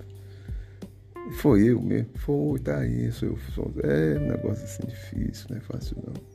E 1.31 1.33
foi 1.35 1.69
eu 1.69 1.81
mesmo, 1.81 2.11
foi, 2.17 2.59
tá 2.59 2.79
aí, 2.79 3.13
sou 3.13 3.29
eu. 3.29 3.39
Sou, 3.55 3.73
é 3.85 4.19
um 4.19 4.27
negócio 4.27 4.65
assim 4.65 4.83
difícil, 4.89 5.47
não 5.51 5.57
é 5.57 5.61
fácil 5.61 5.99
não. 6.05 6.30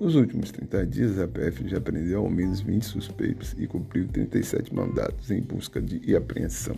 Nos 0.00 0.16
últimos 0.16 0.50
30 0.50 0.86
dias, 0.86 1.18
a 1.20 1.28
PF 1.28 1.68
já 1.68 1.80
prendeu 1.80 2.20
ao 2.20 2.30
menos 2.30 2.60
20 2.60 2.82
suspeitos 2.82 3.54
e 3.56 3.66
cumpriu 3.66 4.08
37 4.08 4.74
mandatos 4.74 5.30
em 5.30 5.40
busca 5.40 5.80
de 5.80 6.02
e 6.04 6.16
apreensão 6.16 6.76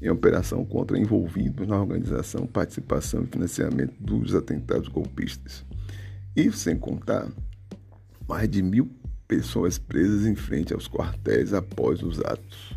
em 0.00 0.08
operação 0.08 0.64
contra 0.64 0.98
envolvidos 0.98 1.68
na 1.68 1.78
organização, 1.78 2.46
participação 2.46 3.24
e 3.24 3.26
financiamento 3.26 3.94
dos 4.00 4.34
atentados 4.34 4.88
golpistas. 4.88 5.66
Isso 6.34 6.56
sem 6.56 6.78
contar 6.78 7.28
mais 8.26 8.48
de 8.48 8.62
mil 8.62 8.90
pessoas 9.28 9.78
presas 9.78 10.24
em 10.24 10.34
frente 10.34 10.72
aos 10.72 10.88
quartéis 10.88 11.52
após 11.52 12.02
os 12.02 12.20
atos. 12.20 12.74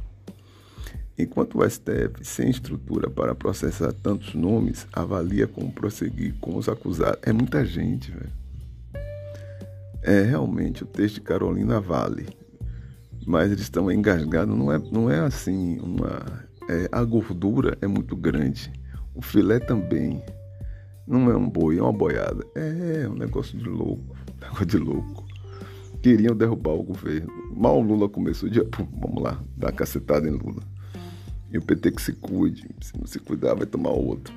Enquanto 1.18 1.60
o 1.60 1.70
STF, 1.70 2.24
sem 2.24 2.50
estrutura 2.50 3.10
para 3.10 3.34
processar 3.34 3.94
tantos 3.94 4.34
nomes, 4.34 4.88
avalia 4.92 5.48
como 5.48 5.72
prosseguir 5.72 6.36
com 6.40 6.58
os 6.58 6.68
acusados. 6.68 7.20
É 7.24 7.32
muita 7.34 7.66
gente, 7.66 8.12
velho. 8.12 8.39
É 10.02 10.22
realmente 10.22 10.84
o 10.84 10.88
texto 10.88 11.16
de 11.16 11.22
Carolina 11.22 11.80
Vale, 11.80 12.28
mas 13.26 13.52
eles 13.52 13.64
estão 13.64 13.92
engasgados. 13.92 14.58
Não 14.58 14.72
é, 14.72 14.80
não 14.92 15.10
é 15.10 15.20
assim 15.20 15.78
uma. 15.80 16.48
É, 16.70 16.88
a 16.92 17.04
gordura 17.04 17.78
é 17.82 17.88
muito 17.88 18.16
grande, 18.16 18.72
o 19.14 19.22
filé 19.22 19.60
também. 19.60 20.24
Não 21.06 21.30
é 21.30 21.36
um 21.36 21.50
boi, 21.50 21.80
é 21.80 21.82
uma 21.82 21.92
boiada. 21.92 22.46
É, 22.56 23.02
é 23.04 23.10
um 23.10 23.16
negócio 23.16 23.58
de 23.58 23.68
louco, 23.68 24.16
um 24.38 24.40
negócio 24.46 24.66
de 24.66 24.78
louco. 24.78 25.26
Queriam 26.02 26.36
derrubar 26.36 26.74
o 26.74 26.84
governo. 26.84 27.30
Mal 27.54 27.82
Lula 27.82 28.08
começou 28.08 28.48
o 28.48 28.52
dia, 28.52 28.64
pum, 28.64 28.88
vamos 29.02 29.22
lá, 29.22 29.44
dar 29.58 29.74
cacetada 29.74 30.30
em 30.30 30.32
Lula. 30.32 30.64
E 31.52 31.58
o 31.58 31.62
PT 31.62 31.92
que 31.92 32.02
se 32.02 32.14
cuide, 32.14 32.70
se 32.80 32.98
não 32.98 33.06
se 33.06 33.20
cuidar 33.20 33.56
vai 33.56 33.66
tomar 33.66 33.90
outro. 33.90 34.34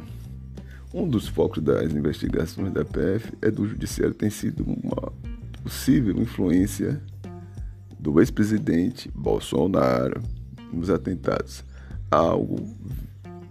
Um 0.92 1.07
dos 1.07 1.28
focos 1.28 1.62
das 1.62 1.92
investigações 1.92 2.73
da 2.73 2.85
PF 2.85 3.33
é 3.40 3.50
do 3.50 3.66
judiciário 3.66 4.14
tem 4.14 4.28
sido 4.28 4.64
uma 4.64 5.12
possível 5.62 6.21
influência 6.21 7.02
do 7.99 8.21
ex-presidente 8.21 9.11
Bolsonaro 9.14 10.21
nos 10.73 10.90
atentados, 10.90 11.64
algo 12.11 12.57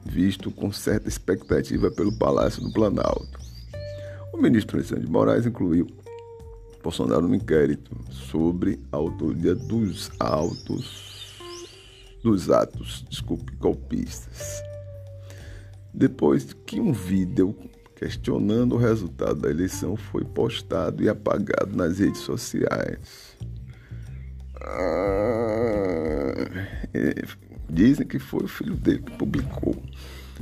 visto 0.06 0.52
com 0.52 0.72
certa 0.72 1.08
expectativa 1.08 1.90
pelo 1.92 2.18
Palácio 2.18 2.62
do 2.62 2.72
Planalto. 2.72 3.40
O 4.34 4.38
ministro 4.38 4.78
Alexandre 4.78 5.06
de 5.06 5.12
Moraes 5.12 5.46
incluiu 5.46 5.88
Bolsonaro 6.84 7.28
no 7.28 7.36
inquérito 7.36 7.96
sobre 8.10 8.80
a 8.92 8.98
autoria 8.98 9.56
dos 9.56 10.12
autos 10.20 11.12
dos 12.24 12.52
atos, 12.52 13.06
desculpe, 13.10 13.52
golpistas. 13.56 14.62
Depois 15.94 16.54
que 16.54 16.80
um 16.80 16.94
vídeo 16.94 17.56
questionando 18.02 18.74
o 18.74 18.78
resultado 18.80 19.36
da 19.36 19.52
eleição 19.52 19.96
foi 19.96 20.26
postado 20.26 21.04
e 21.04 21.10
apagado 21.10 21.76
nas 21.76 22.00
redes 22.00 22.22
sociais. 22.22 23.38
Ah, 24.60 26.34
dizem 27.70 28.08
que 28.08 28.18
foi 28.18 28.46
o 28.46 28.48
filho 28.48 28.76
dele 28.76 29.04
que 29.04 29.16
publicou, 29.18 29.80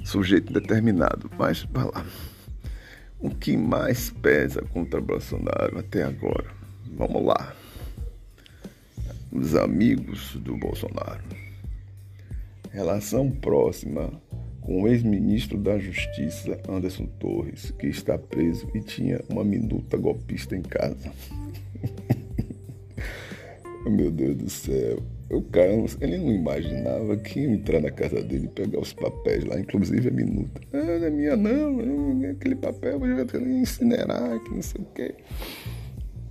sujeito 0.06 0.54
determinado, 0.54 1.30
mas 1.38 1.64
vai 1.64 1.84
lá. 1.84 2.06
O 3.20 3.30
que 3.30 3.58
mais 3.58 4.10
pesa 4.10 4.62
contra 4.72 5.02
Bolsonaro 5.02 5.80
até 5.80 6.04
agora? 6.04 6.50
Vamos 6.96 7.26
lá. 7.26 7.54
Os 9.34 9.54
amigos 9.54 10.34
do 10.38 10.56
Bolsonaro. 10.56 11.26
Relação 12.72 13.30
próxima 13.30 14.14
com 14.70 14.84
o 14.84 14.88
ex-ministro 14.88 15.58
da 15.58 15.80
Justiça, 15.80 16.60
Anderson 16.70 17.08
Torres, 17.20 17.72
que 17.72 17.88
está 17.88 18.20
preso 18.20 18.70
e 18.76 18.82
tinha 18.82 19.20
uma 19.28 19.44
minuta 19.44 19.98
golpista 19.98 20.56
em 20.56 20.62
casa. 20.62 21.12
Meu 23.90 24.12
Deus 24.12 24.36
do 24.36 24.48
céu. 24.48 25.02
O 25.28 25.42
cara, 25.42 25.72
ele 26.02 26.20
não 26.20 26.32
imaginava 26.32 27.18
que 27.18 27.40
ia 27.40 27.50
entrar 27.50 27.82
na 27.82 27.90
casa 27.90 28.22
dele 28.22 28.46
e 28.46 28.48
pegar 28.48 28.80
os 28.80 28.94
papéis 28.94 29.44
lá, 29.44 29.60
inclusive 29.60 30.08
a 30.08 30.12
minuta. 30.12 30.62
Ah, 30.72 30.78
não 30.78 31.04
é 31.04 31.10
minha 31.10 31.36
não, 31.36 32.24
é 32.24 32.30
aquele 32.30 32.56
papel, 32.56 33.00
vou 33.00 33.08
jogar 33.08 33.42
incinerar, 33.42 34.40
que 34.44 34.54
não 34.54 34.62
sei 34.62 34.82
o 34.82 34.86
quê. 34.94 35.16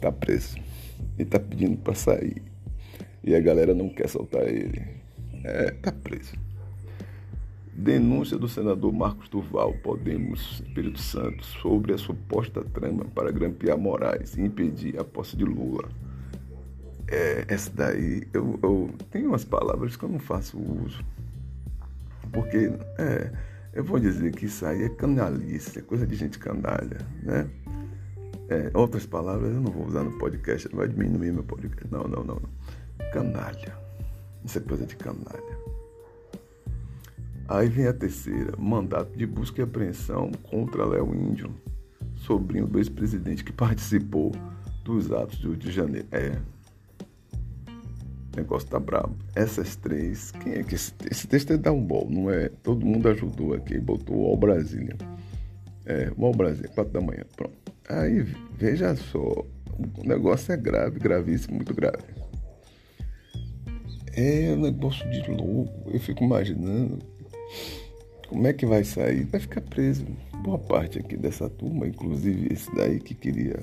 Tá 0.01 0.13
preso. 0.13 0.57
Ele 1.19 1.29
tá 1.29 1.41
pedindo 1.41 1.77
para 1.79 1.95
sair. 1.95 2.41
E 3.25 3.35
a 3.35 3.41
galera 3.41 3.75
não 3.75 3.89
quer 3.89 4.09
soltar 4.09 4.47
ele. 4.47 4.81
É, 5.43 5.73
tá 5.73 5.91
preso 5.91 6.48
Denúncia 7.79 8.37
do 8.37 8.49
senador 8.49 8.93
Marcos 8.93 9.29
Duval, 9.29 9.73
Podemos, 9.85 10.61
Espírito 10.67 11.01
Santo, 11.01 11.45
sobre 11.45 11.95
a 11.95 11.97
suposta 11.97 12.61
trama 12.65 13.05
para 13.05 13.31
grampear 13.31 13.79
Moraes 13.79 14.37
e 14.37 14.41
impedir 14.43 14.99
a 14.99 15.05
posse 15.05 15.37
de 15.37 15.45
Lula. 15.45 15.89
É, 17.07 17.45
essa 17.47 17.71
daí, 17.73 18.27
eu, 18.33 18.59
eu 18.65 18.91
tenho 19.13 19.29
umas 19.29 19.45
palavras 19.45 19.97
que 19.97 20.05
eu 20.05 20.09
não 20.09 20.19
faço 20.19 20.59
uso. 20.59 21.05
Porque, 22.33 22.73
é, 22.99 23.31
eu 23.73 23.85
vou 23.85 24.01
dizer 24.01 24.33
que 24.33 24.47
isso 24.47 24.67
aí 24.67 24.83
é 24.83 24.89
canalice, 24.89 25.79
é 25.79 25.83
coisa 25.83 26.05
de 26.05 26.17
gente 26.17 26.37
canalha, 26.37 26.99
né? 27.23 27.49
É, 28.49 28.73
outras 28.75 29.07
palavras 29.07 29.55
eu 29.55 29.61
não 29.61 29.71
vou 29.71 29.87
usar 29.87 30.03
no 30.03 30.19
podcast, 30.19 30.69
não 30.69 30.79
vai 30.79 30.89
diminuir 30.89 31.31
meu 31.31 31.45
podcast. 31.45 31.87
Não, 31.93 32.03
não, 32.09 32.25
não. 32.25 32.41
não. 32.41 33.11
Canalha. 33.13 33.79
Isso 34.45 34.59
é 34.59 34.61
coisa 34.63 34.85
de 34.85 34.97
canalha. 34.97 35.68
Aí 37.49 37.67
vem 37.67 37.87
a 37.87 37.95
terceira, 37.95 38.53
mandato 38.59 39.17
de 39.17 39.27
busca 39.27 39.63
e 39.63 39.65
apreensão 39.65 40.31
contra 40.43 40.85
Léo 40.85 41.15
Índio, 41.15 41.51
sobrinho 42.15 42.67
do 42.67 42.79
ex-presidente 42.79 43.43
que 43.43 43.55
participou 43.55 44.33
dos 44.85 45.11
atos 45.11 45.39
do 45.39 45.49
Rio 45.49 45.57
de 45.57 45.71
Janeiro. 45.71 46.07
É. 46.13 46.39
O 48.35 48.37
negócio 48.37 48.69
tá 48.69 48.79
brabo. 48.79 49.17
Essas 49.35 49.77
três, 49.77 50.31
quem 50.31 50.53
é 50.57 50.63
que 50.63 50.75
esse, 50.75 50.93
esse 51.11 51.27
texto 51.27 51.55
é 51.55 51.57
da 51.57 51.73
bol, 51.73 52.07
não 52.11 52.31
é? 52.31 52.51
Todo 52.63 52.85
mundo 52.85 53.09
ajudou 53.09 53.55
aqui, 53.55 53.79
botou 53.79 54.31
o 54.31 54.37
Brasília. 54.37 54.97
É, 55.87 56.13
o 56.15 56.33
Brasília, 56.33 56.69
quatro 56.69 56.93
da 56.93 57.01
manhã, 57.01 57.25
pronto. 57.35 57.57
Aí, 57.89 58.27
veja 58.59 58.95
só, 58.95 59.19
o 59.19 60.05
negócio 60.05 60.53
é 60.53 60.57
grave, 60.59 61.01
gravíssimo, 61.01 61.57
muito 61.57 61.73
grave. 61.73 62.05
É 64.13 64.53
um 64.53 64.61
negócio 64.61 65.09
de 65.11 65.31
louco. 65.31 65.91
Eu 65.91 65.99
fico 65.99 66.23
imaginando 66.23 66.99
como 68.29 68.47
é 68.47 68.53
que 68.53 68.67
vai 68.67 68.85
sair? 68.85 69.25
Vai 69.25 69.41
ficar 69.41 69.61
preso. 69.63 70.05
Boa 70.43 70.59
parte 70.59 70.99
aqui 70.99 71.17
dessa 71.17 71.49
turma, 71.49 71.87
inclusive 71.87 72.53
esse 72.53 72.73
daí 72.75 73.01
que 73.01 73.15
queria. 73.15 73.59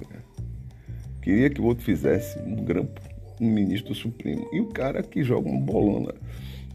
Queria 1.22 1.50
que 1.50 1.62
o 1.62 1.66
outro 1.66 1.84
fizesse 1.84 2.38
um 2.40 2.56
grampo, 2.64 3.00
um 3.40 3.50
ministro 3.50 3.94
Supremo. 3.96 4.48
E 4.52 4.60
o 4.60 4.68
cara 4.68 5.02
que 5.02 5.24
joga 5.24 5.50
uma 5.50 5.62
bolona 5.62 6.14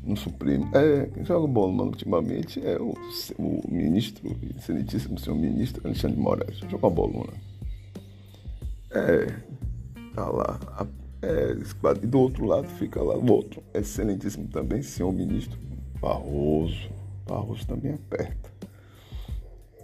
no 0.02 0.16
Supremo. 0.16 0.68
É, 0.74 1.06
quem 1.06 1.24
joga 1.24 1.46
bolona 1.46 1.82
ultimamente 1.84 2.64
é 2.64 2.78
o, 2.78 2.94
o 3.38 3.62
ministro, 3.68 4.36
excelentíssimo 4.56 5.18
senhor 5.18 5.36
ministro 5.36 5.82
Alexandre 5.84 6.16
de 6.16 6.22
Moraes. 6.22 6.58
Joga 6.58 6.86
uma 6.86 6.90
bolona. 6.90 7.32
É, 8.92 9.26
tá 10.14 10.28
lá. 10.28 10.58
É, 11.22 11.56
e 12.02 12.06
do 12.06 12.18
outro 12.18 12.46
lado 12.46 12.66
fica 12.78 13.02
lá 13.02 13.16
o 13.16 13.30
outro, 13.30 13.62
excelentíssimo 13.74 14.48
também, 14.48 14.82
senhor 14.82 15.12
ministro 15.12 15.58
Barroso. 16.00 17.00
Barroso 17.30 17.64
também 17.64 17.92
aperta. 17.92 18.50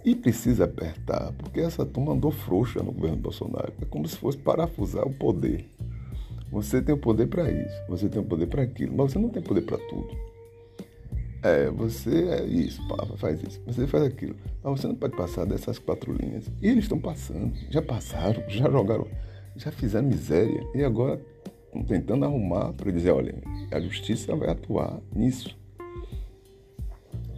E 0.03 0.13
precisa 0.13 0.65
apertar, 0.65 1.31
porque 1.37 1.61
essa 1.61 1.85
turma 1.85 2.13
andou 2.13 2.29
frouxa 2.29 2.83
no 2.83 2.91
governo 2.91 3.17
Bolsonaro. 3.17 3.73
É 3.81 3.85
como 3.85 4.05
se 4.07 4.17
fosse 4.17 4.37
parafusar 4.37 5.07
o 5.07 5.13
poder. 5.13 5.69
Você 6.51 6.81
tem 6.81 6.93
o 6.93 6.97
poder 6.97 7.27
para 7.27 7.49
isso, 7.49 7.75
você 7.87 8.07
tem 8.07 8.21
o 8.21 8.25
poder 8.25 8.47
para 8.47 8.63
aquilo, 8.63 8.95
mas 8.95 9.11
você 9.11 9.19
não 9.19 9.29
tem 9.29 9.41
poder 9.41 9.61
para 9.61 9.77
tudo. 9.77 10.09
É, 11.43 11.69
você 11.69 12.29
é 12.29 12.45
isso, 12.45 12.81
faz 13.17 13.41
isso, 13.41 13.61
você 13.65 13.87
faz 13.87 14.03
aquilo. 14.03 14.35
Mas 14.63 14.81
você 14.81 14.87
não 14.87 14.95
pode 14.95 15.15
passar 15.15 15.45
dessas 15.45 15.79
quatro 15.79 16.11
linhas. 16.13 16.49
E 16.61 16.67
eles 16.67 16.85
estão 16.85 16.99
passando, 16.99 17.53
já 17.69 17.81
passaram, 17.81 18.43
já 18.49 18.69
jogaram, 18.69 19.07
já 19.55 19.71
fizeram 19.71 20.07
miséria 20.07 20.65
e 20.73 20.83
agora 20.83 21.21
estão 21.65 21.83
tentando 21.83 22.25
arrumar 22.25 22.73
para 22.73 22.91
dizer, 22.91 23.11
olha, 23.11 23.35
a 23.71 23.79
justiça 23.79 24.35
vai 24.35 24.49
atuar 24.49 24.99
nisso. 25.13 25.57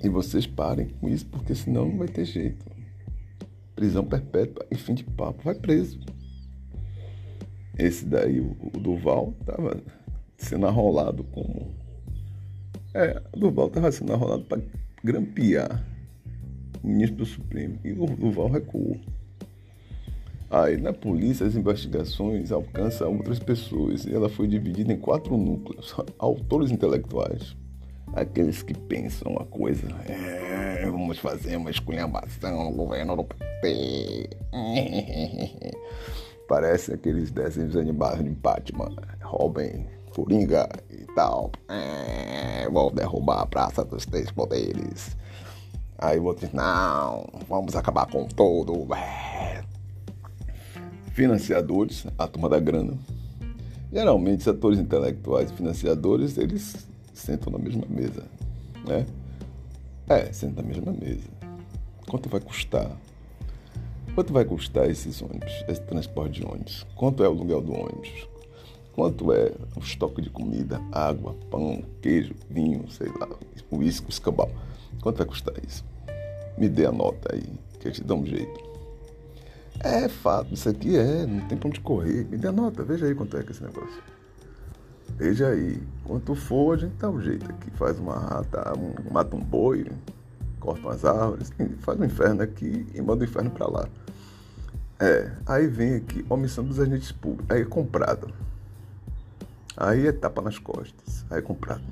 E 0.01 0.09
vocês 0.09 0.47
parem 0.47 0.89
com 0.89 1.09
isso, 1.09 1.25
porque 1.25 1.53
senão 1.53 1.89
não 1.89 1.97
vai 1.97 2.07
ter 2.07 2.25
jeito. 2.25 2.65
Prisão 3.75 4.05
perpétua 4.05 4.65
e 4.71 4.75
fim 4.75 4.93
de 4.93 5.03
papo, 5.03 5.43
vai 5.43 5.55
preso. 5.55 5.99
Esse 7.77 8.05
daí, 8.05 8.39
o, 8.41 8.55
Duval, 8.79 9.33
estava 9.39 9.81
sendo 10.37 10.67
arrolado 10.67 11.23
como. 11.25 11.73
É, 12.93 13.21
o 13.33 13.39
Duval 13.39 13.67
estava 13.67 13.91
sendo 13.91 14.13
arrolado 14.13 14.43
para 14.43 14.61
grampear 15.03 15.85
o 16.83 16.87
ministro 16.87 17.17
do 17.17 17.25
Supremo. 17.25 17.79
E 17.83 17.91
o 17.91 18.05
Duval 18.05 18.49
recuou. 18.49 18.97
Aí 20.49 20.77
na 20.77 20.91
polícia 20.91 21.45
as 21.45 21.55
investigações 21.55 22.51
alcançam 22.51 23.15
outras 23.15 23.37
pessoas 23.37 24.05
e 24.05 24.13
ela 24.13 24.27
foi 24.27 24.47
dividida 24.47 24.91
em 24.91 24.97
quatro 24.97 25.37
núcleos: 25.37 25.95
autores 26.17 26.71
intelectuais, 26.71 27.55
aqueles 28.13 28.61
que 28.63 28.73
pensam 28.73 29.31
uma 29.31 29.45
coisa, 29.45 29.87
é, 30.07 30.85
vamos 30.85 31.19
fazer 31.19 31.55
uma 31.57 31.69
esculhambação 31.69 32.65
no 32.65 32.71
governo 32.71 33.15
do 33.15 33.23
PT. 33.23 34.29
Parece 36.47 36.93
aqueles 36.93 37.29
desenhos 37.31 37.75
animados 37.75 38.23
de 38.23 38.31
Batman, 38.31 38.91
Robin, 39.21 39.85
Coringa 40.15 40.67
e 40.89 41.05
tal. 41.13 41.51
É, 41.69 42.67
vou 42.69 42.91
derrubar 42.91 43.41
a 43.41 43.45
Praça 43.45 43.85
dos 43.85 44.05
Três 44.05 44.31
Poderes. 44.31 45.15
Aí 45.97 46.17
o 46.17 46.23
outro 46.23 46.47
diz, 46.47 46.55
não, 46.55 47.27
vamos 47.47 47.75
acabar 47.75 48.07
com 48.07 48.25
tudo. 48.25 48.87
É. 48.95 49.61
Financiadores, 51.13 52.07
a 52.17 52.27
turma 52.27 52.49
da 52.49 52.59
grana. 52.59 52.97
Geralmente, 53.91 54.43
setores 54.43 54.79
intelectuais 54.79 55.51
e 55.51 55.53
financiadores, 55.53 56.37
eles 56.37 56.88
sentam 57.19 57.51
na 57.51 57.59
mesma 57.59 57.83
mesa, 57.89 58.23
né? 58.87 59.05
É, 60.07 60.31
sentam 60.31 60.63
na 60.63 60.69
mesma 60.69 60.91
mesa. 60.91 61.27
Quanto 62.07 62.29
vai 62.29 62.39
custar? 62.39 62.89
Quanto 64.15 64.33
vai 64.33 64.43
custar 64.43 64.89
esses 64.89 65.21
ônibus, 65.21 65.63
esse 65.67 65.81
transporte 65.81 66.41
de 66.41 66.45
ônibus? 66.45 66.85
Quanto 66.95 67.23
é 67.23 67.27
o 67.27 67.31
aluguel 67.31 67.61
do 67.61 67.73
ônibus? 67.73 68.27
Quanto 68.93 69.31
é 69.31 69.53
o 69.75 69.79
estoque 69.79 70.21
de 70.21 70.29
comida, 70.29 70.81
água, 70.91 71.35
pão, 71.49 71.83
queijo, 72.01 72.33
vinho, 72.49 72.89
sei 72.89 73.07
lá, 73.07 73.29
uísque, 73.71 74.09
escambau? 74.09 74.49
Quanto 75.01 75.17
vai 75.17 75.27
custar 75.27 75.53
isso? 75.65 75.85
Me 76.57 76.67
dê 76.67 76.85
a 76.85 76.91
nota 76.91 77.33
aí, 77.33 77.47
que 77.79 77.87
eu 77.87 77.91
te 77.91 78.03
dou 78.03 78.19
um 78.19 78.25
jeito. 78.25 78.59
É 79.79 80.09
fato, 80.09 80.53
isso 80.53 80.67
aqui 80.67 80.97
é, 80.97 81.25
não 81.25 81.47
tem 81.47 81.57
pra 81.57 81.69
onde 81.69 81.79
correr. 81.79 82.25
Me 82.25 82.37
dê 82.37 82.49
a 82.49 82.51
nota, 82.51 82.83
veja 82.83 83.05
aí 83.05 83.15
quanto 83.15 83.37
é 83.37 83.43
que 83.43 83.49
é 83.49 83.51
esse 83.51 83.63
negócio. 83.63 84.18
Veja 85.19 85.49
aí, 85.49 85.83
quanto 86.05 86.33
for, 86.33 86.75
a 86.75 86.77
gente 86.77 86.93
dá 86.93 87.09
um 87.09 87.19
jeito 87.19 87.51
aqui. 87.51 87.69
Faz 87.71 87.99
uma 87.99 88.17
rata, 88.17 88.71
um, 88.79 89.11
mata 89.11 89.35
um 89.35 89.41
boi, 89.41 89.85
corta 90.61 90.79
umas 90.79 91.03
árvores, 91.03 91.51
faz 91.79 91.99
um 91.99 92.05
inferno 92.05 92.41
aqui 92.41 92.87
e 92.95 93.01
manda 93.01 93.25
o 93.25 93.27
inferno 93.27 93.51
para 93.51 93.67
lá. 93.67 93.89
É, 94.97 95.29
aí 95.45 95.67
vem 95.67 95.95
aqui, 95.95 96.25
omissão 96.29 96.63
dos 96.63 96.79
agentes 96.79 97.11
públicos. 97.11 97.53
Aí 97.53 97.63
é 97.63 97.65
comprado. 97.65 98.33
Aí 99.75 100.07
é 100.07 100.13
tapa 100.13 100.41
nas 100.41 100.57
costas. 100.57 101.25
Aí 101.29 101.39
é 101.39 101.41
comprado. 101.41 101.83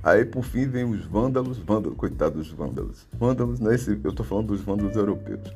Aí 0.00 0.24
por 0.24 0.44
fim 0.44 0.68
vem 0.68 0.84
os 0.84 1.04
vândalos, 1.04 1.58
vândalos, 1.58 1.98
coitados 1.98 2.46
dos 2.46 2.56
vândalos. 2.56 3.08
Vândalos, 3.12 3.58
né? 3.58 3.74
Esse, 3.74 4.00
eu 4.04 4.12
tô 4.12 4.22
falando 4.22 4.46
dos 4.46 4.60
vândalos 4.60 4.94
europeus 4.94 5.52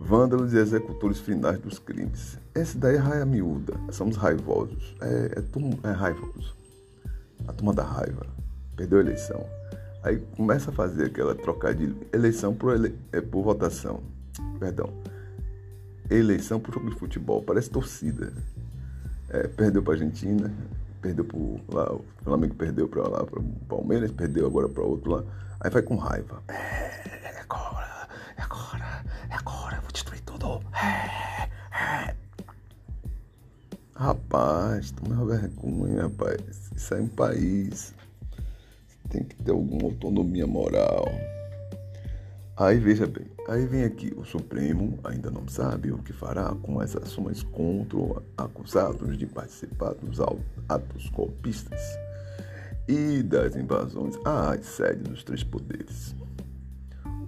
vândalos 0.00 0.54
e 0.54 0.56
executores 0.56 1.20
finais 1.20 1.58
dos 1.60 1.78
crimes. 1.78 2.38
Esse 2.54 2.78
daí 2.78 2.96
é 2.96 2.98
raia 2.98 3.26
miúda, 3.26 3.74
somos 3.92 4.16
raivosos, 4.16 4.96
é, 5.02 5.38
é, 5.38 5.88
é 5.88 5.92
raivoso. 5.92 6.56
A 7.46 7.52
turma 7.52 7.74
da 7.74 7.84
raiva, 7.84 8.26
perdeu 8.74 8.98
a 8.98 9.02
eleição. 9.02 9.44
Aí 10.02 10.18
começa 10.34 10.70
a 10.70 10.72
fazer 10.72 11.06
aquela 11.06 11.34
trocadilho, 11.34 11.94
eleição 12.12 12.54
por, 12.54 12.74
ele, 12.74 12.98
é, 13.12 13.20
por 13.20 13.44
votação, 13.44 14.02
perdão, 14.58 14.90
eleição 16.10 16.58
por 16.58 16.72
jogo 16.72 16.88
de 16.88 16.96
futebol, 16.96 17.42
parece 17.42 17.68
torcida. 17.68 18.32
É, 19.28 19.46
perdeu 19.46 19.82
para 19.82 19.92
Argentina, 19.92 20.50
perdeu 21.02 21.24
para 21.24 21.38
lá, 21.78 21.92
o 21.94 22.04
Flamengo 22.24 22.54
perdeu 22.54 22.88
para 22.88 23.06
lá, 23.06 23.24
para 23.24 23.38
o 23.38 23.44
Palmeiras, 23.68 24.10
perdeu 24.10 24.46
agora 24.46 24.68
para 24.68 24.82
outro 24.82 25.12
lá. 25.12 25.24
Aí 25.60 25.70
vai 25.70 25.82
com 25.82 25.96
raiva. 25.96 26.42
É, 26.48 27.19
Rapaz, 34.00 34.92
toma 34.92 35.26
vergonha, 35.26 36.04
rapaz. 36.04 36.70
Isso 36.74 36.94
é 36.94 37.02
um 37.02 37.06
país. 37.06 37.94
Tem 39.10 39.22
que 39.22 39.36
ter 39.36 39.50
alguma 39.50 39.90
autonomia 39.90 40.46
moral. 40.46 41.04
Aí 42.56 42.78
veja 42.78 43.06
bem, 43.06 43.26
aí 43.46 43.66
vem 43.66 43.84
aqui 43.84 44.10
o 44.16 44.24
Supremo 44.24 44.98
ainda 45.04 45.30
não 45.30 45.46
sabe 45.46 45.92
o 45.92 45.98
que 45.98 46.14
fará 46.14 46.54
com 46.62 46.80
as 46.80 46.96
ações 46.96 47.42
contra 47.42 47.98
acusados 48.38 49.18
de 49.18 49.26
participar 49.26 49.92
dos 49.92 50.18
atos 50.66 51.10
golpistas 51.10 51.82
e 52.88 53.22
das 53.22 53.54
invasões 53.54 54.16
às 54.24 54.64
sedes 54.64 55.02
dos 55.02 55.24
três 55.24 55.44
poderes. 55.44 56.14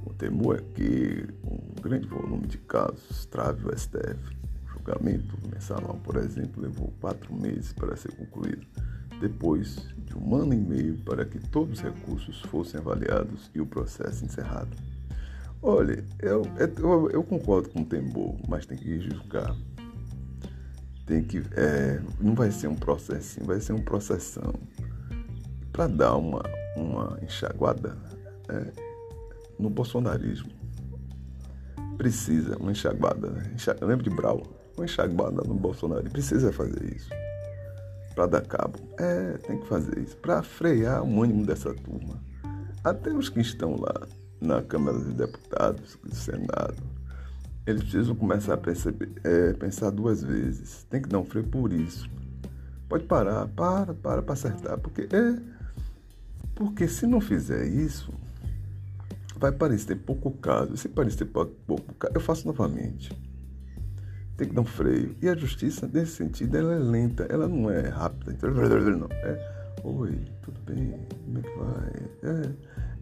O 0.06 0.14
temor 0.14 0.56
é 0.56 0.74
que 0.74 1.28
um 1.44 1.82
grande 1.82 2.08
volume 2.08 2.46
de 2.46 2.56
casos 2.56 3.26
trave 3.26 3.66
o 3.66 3.78
STF. 3.78 4.41
Julgamento 4.84 5.38
mensalão, 5.48 5.98
por 6.00 6.16
exemplo, 6.16 6.60
levou 6.60 6.92
quatro 7.00 7.32
meses 7.32 7.72
para 7.72 7.96
ser 7.96 8.12
concluído. 8.16 8.66
depois 9.20 9.76
de 10.04 10.18
um 10.18 10.34
ano 10.34 10.52
e 10.52 10.56
meio 10.56 10.98
para 11.04 11.24
que 11.24 11.38
todos 11.38 11.78
os 11.78 11.84
recursos 11.84 12.40
fossem 12.42 12.80
avaliados 12.80 13.48
e 13.54 13.60
o 13.60 13.66
processo 13.66 14.24
encerrado. 14.24 14.76
Olha, 15.62 16.04
eu, 16.18 16.42
eu, 16.58 17.10
eu 17.10 17.22
concordo 17.22 17.68
com 17.68 17.82
o 17.82 17.84
Temor, 17.84 18.36
mas 18.48 18.66
tem 18.66 18.76
que 18.76 18.98
julgar. 18.98 19.54
Tem 21.06 21.22
que. 21.22 21.38
É, 21.52 22.02
não 22.20 22.34
vai 22.34 22.50
ser 22.50 22.66
um 22.66 22.74
processinho, 22.74 23.46
vai 23.46 23.60
ser 23.60 23.74
um 23.74 23.82
processão. 23.82 24.54
Para 25.72 25.86
dar 25.86 26.16
uma, 26.16 26.42
uma 26.76 27.16
enxaguada 27.22 27.96
é, 28.48 28.72
no 29.56 29.70
bolsonarismo. 29.70 30.50
Precisa 31.96 32.56
uma 32.58 32.72
enxaguada. 32.72 33.30
Né? 33.30 33.54
Eu 33.80 33.86
lembro 33.86 34.02
de 34.02 34.10
Brau, 34.10 34.42
uma 34.76 34.84
enxaguada 34.84 35.42
no 35.42 35.54
Bolsonaro. 35.54 36.08
Precisa 36.10 36.52
fazer 36.52 36.84
isso. 36.94 37.10
Para 38.14 38.26
dar 38.26 38.42
cabo. 38.42 38.78
É, 38.98 39.38
tem 39.38 39.58
que 39.58 39.66
fazer 39.66 39.98
isso. 39.98 40.16
Para 40.16 40.42
frear 40.42 41.02
o 41.02 41.22
ânimo 41.22 41.44
dessa 41.44 41.72
turma. 41.74 42.20
Até 42.84 43.10
os 43.10 43.28
que 43.28 43.40
estão 43.40 43.76
lá 43.76 44.06
na 44.40 44.60
Câmara 44.62 44.98
dos 44.98 45.14
Deputados, 45.14 45.98
do 46.02 46.14
Senado, 46.14 46.82
eles 47.66 47.82
precisam 47.82 48.14
começar 48.14 48.54
a 48.54 48.56
perceber, 48.56 49.12
é, 49.22 49.52
pensar 49.52 49.90
duas 49.90 50.22
vezes. 50.22 50.84
Tem 50.90 51.00
que 51.00 51.08
dar 51.08 51.18
um 51.18 51.24
freio 51.24 51.46
por 51.46 51.72
isso. 51.72 52.08
Pode 52.88 53.04
parar, 53.04 53.46
para, 53.48 53.94
para 53.94 54.20
para 54.20 54.32
acertar, 54.32 54.78
porque 54.78 55.08
é 55.14 55.52
porque 56.54 56.86
se 56.86 57.06
não 57.06 57.20
fizer 57.20 57.66
isso, 57.66 58.12
vai 59.36 59.50
parecer 59.50 59.96
pouco 59.96 60.30
caso. 60.32 60.76
Se 60.76 60.88
parecer 60.88 61.24
pouco 61.24 61.94
caso, 61.94 62.14
eu 62.14 62.20
faço 62.20 62.46
novamente. 62.46 63.10
Tem 64.36 64.48
que 64.48 64.54
dar 64.54 64.62
um 64.62 64.66
freio. 64.66 65.14
E 65.20 65.28
a 65.28 65.36
justiça, 65.36 65.88
nesse 65.92 66.12
sentido, 66.12 66.56
ela 66.56 66.74
é 66.74 66.78
lenta, 66.78 67.26
ela 67.28 67.46
não 67.46 67.70
é 67.70 67.88
rápida. 67.88 68.36
Não. 68.50 69.08
É, 69.10 69.52
oi, 69.84 70.18
tudo 70.42 70.58
bem? 70.64 70.94
Como 71.24 71.38
é 71.38 71.42
que 71.42 71.58
vai? 71.58 72.32
É, 72.32 72.52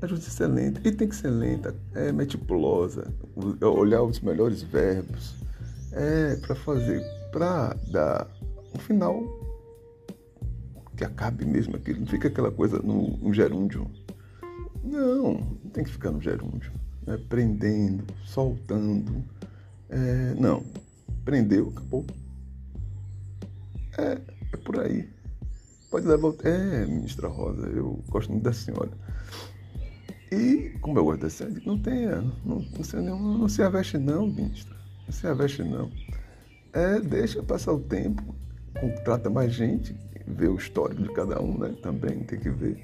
a 0.03 0.07
justiça 0.07 0.45
é 0.45 0.47
lenta 0.47 0.81
e 0.83 0.93
tem 0.93 1.09
que 1.09 1.15
ser 1.15 1.29
lenta, 1.29 1.75
é 1.95 2.11
meticulosa, 2.11 3.13
olhar 3.61 4.03
os 4.03 4.21
melhores 4.21 4.63
verbos, 4.63 5.35
é 5.93 6.37
para 6.37 6.55
fazer, 6.55 7.03
para 7.31 7.77
dar 7.93 8.27
um 8.75 8.79
final 8.79 9.23
que 10.97 11.05
acabe 11.05 11.45
mesmo 11.45 11.77
aquilo, 11.77 12.01
não 12.01 12.07
fica 12.07 12.29
aquela 12.29 12.51
coisa 12.51 12.79
no, 12.79 13.17
no 13.19 13.33
gerúndio. 13.33 13.91
Não, 14.83 15.35
não 15.35 15.71
tem 15.71 15.85
que 15.85 15.91
ficar 15.91 16.11
no 16.11 16.21
gerúndio, 16.21 16.73
né? 17.07 17.19
prendendo, 17.29 18.05
soltando. 18.25 19.23
É, 19.91 20.35
não, 20.39 20.65
prendeu, 21.31 21.73
acabou. 21.77 22.05
É, 23.97 24.21
é 24.53 24.57
por 24.57 24.81
aí. 24.81 25.09
Pode 25.89 26.05
levar. 26.05 26.35
É, 26.43 26.85
ministra 26.87 27.29
Rosa, 27.29 27.69
eu 27.69 28.03
gosto 28.09 28.33
muito 28.33 28.43
da 28.43 28.53
senhora. 28.53 28.91
E, 30.33 30.77
como 30.81 30.99
eu 30.99 31.05
gosto 31.05 31.21
dessa, 31.21 31.49
não 31.65 31.79
tenha, 31.79 32.21
não, 32.45 32.65
não, 33.05 33.39
não 33.39 33.49
se 33.49 33.63
aveste 33.63 33.97
não, 33.97 34.27
ministra. 34.27 34.77
Não 35.07 35.13
se 35.13 35.27
aveste 35.29 35.63
não. 35.63 35.89
É, 36.73 36.99
deixa 36.99 37.41
passar 37.45 37.73
o 37.75 37.81
tempo, 37.81 38.35
contrata 38.81 39.31
mais 39.31 39.53
gente, 39.53 39.97
vê 40.27 40.49
o 40.49 40.57
histórico 40.57 41.03
de 41.03 41.13
cada 41.13 41.41
um, 41.41 41.59
né? 41.59 41.77
Também 41.81 42.25
tem 42.25 42.41
que 42.41 42.51
ver. 42.51 42.77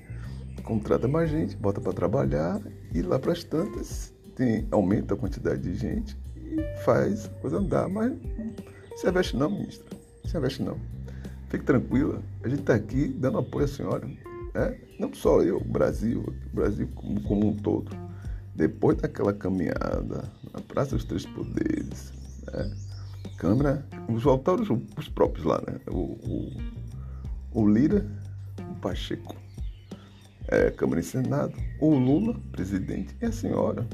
Contrata 0.63 1.09
mais 1.09 1.31
gente, 1.31 1.57
bota 1.57 1.81
para 1.81 1.93
trabalhar 1.93 2.61
e 2.93 3.03
lá 3.03 3.19
para 3.19 3.33
as 3.33 3.43
tantas 3.43 4.13
tem, 4.37 4.67
aumenta 4.71 5.15
a 5.15 5.17
quantidade 5.17 5.63
de 5.63 5.75
gente 5.75 6.17
e 6.53 6.85
faz 6.85 7.27
a 7.27 7.29
coisa 7.41 7.59
andar. 7.59 7.89
Mas 7.89 8.13
se 8.97 9.07
aveste 9.07 9.37
não, 9.37 9.51
ministra. 9.51 9.97
Se 10.25 10.37
aveste 10.37 10.63
não. 10.63 10.79
Fique 11.49 11.65
tranquila, 11.65 12.23
a 12.43 12.49
gente 12.49 12.61
está 12.61 12.75
aqui 12.75 13.09
dando 13.09 13.39
apoio 13.39 13.65
à 13.65 13.69
senhora. 13.69 14.07
Né? 14.55 14.79
Não 14.99 15.13
só 15.15 15.43
eu, 15.43 15.59
o 15.59 15.65
Brasil, 15.65 16.25
o 16.53 16.57
Brasil 16.57 16.89
como, 16.95 17.21
como 17.23 17.49
um 17.49 17.57
todo. 17.57 17.91
Depois 18.55 18.97
daquela 18.97 19.33
caminhada 19.33 20.25
na 20.53 20.61
Praça 20.63 20.97
dos 20.97 21.05
Três 21.05 21.27
Poderes, 21.27 22.13
né? 22.47 22.75
Câmara, 23.37 23.87
os 24.09 24.25
autores, 24.25 24.67
os 24.97 25.09
próprios 25.11 25.45
lá, 25.45 25.63
né? 25.67 25.79
O, 25.89 26.17
o, 26.25 26.53
o 27.53 27.69
Lira, 27.69 28.07
o 28.71 28.75
Pacheco, 28.77 29.37
é, 30.49 30.71
Câmara 30.71 31.01
e 31.01 31.05
Senado, 31.05 31.53
o 31.81 31.95
Lula, 31.95 32.35
presidente, 32.51 33.15
e 33.21 33.27
a 33.27 33.33
senhora, 33.33 33.87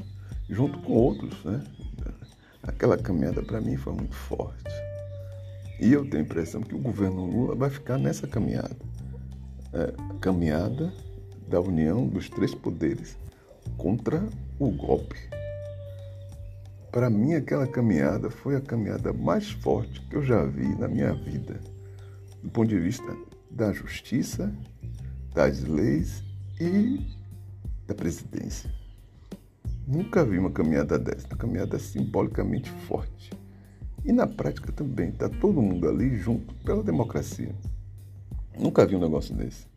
junto 0.49 0.79
com 0.79 0.93
outros, 0.93 1.43
né? 1.43 1.61
Aquela 2.63 2.97
caminhada 2.97 3.41
para 3.41 3.61
mim 3.61 3.77
foi 3.77 3.93
muito 3.93 4.15
forte. 4.15 4.63
E 5.79 5.91
eu 5.91 6.09
tenho 6.09 6.23
a 6.23 6.25
impressão 6.25 6.61
que 6.61 6.75
o 6.75 6.79
governo 6.79 7.25
Lula 7.25 7.55
vai 7.55 7.69
ficar 7.69 7.97
nessa 7.97 8.25
caminhada 8.27 8.75
é, 9.73 9.91
caminhada 10.21 10.93
da 11.47 11.59
união 11.59 12.07
dos 12.07 12.29
três 12.29 12.53
poderes 12.53 13.17
contra 13.77 14.23
o 14.59 14.69
golpe. 14.69 15.17
Para 16.91 17.09
mim, 17.09 17.33
aquela 17.33 17.65
caminhada 17.65 18.29
foi 18.29 18.55
a 18.55 18.61
caminhada 18.61 19.11
mais 19.11 19.49
forte 19.49 19.99
que 20.01 20.15
eu 20.15 20.23
já 20.23 20.45
vi 20.45 20.67
na 20.75 20.87
minha 20.87 21.13
vida, 21.13 21.59
do 22.43 22.49
ponto 22.51 22.69
de 22.69 22.79
vista 22.79 23.17
da 23.49 23.73
justiça, 23.73 24.53
das 25.33 25.63
leis 25.63 26.23
e 26.61 26.99
da 27.87 27.95
presidência. 27.95 28.69
Nunca 29.85 30.23
vi 30.23 30.39
uma 30.39 30.51
caminhada 30.51 30.97
dessa, 30.97 31.27
uma 31.27 31.37
caminhada 31.37 31.77
simbolicamente 31.77 32.69
forte. 32.87 33.31
E 34.05 34.11
na 34.11 34.25
prática 34.25 34.71
também, 34.71 35.09
está 35.09 35.27
todo 35.27 35.61
mundo 35.61 35.89
ali 35.89 36.17
junto 36.17 36.53
pela 36.55 36.81
democracia. 36.81 37.53
Nunca 38.57 38.85
vi 38.85 38.95
um 38.95 38.99
negócio 38.99 39.35
desse. 39.35 39.67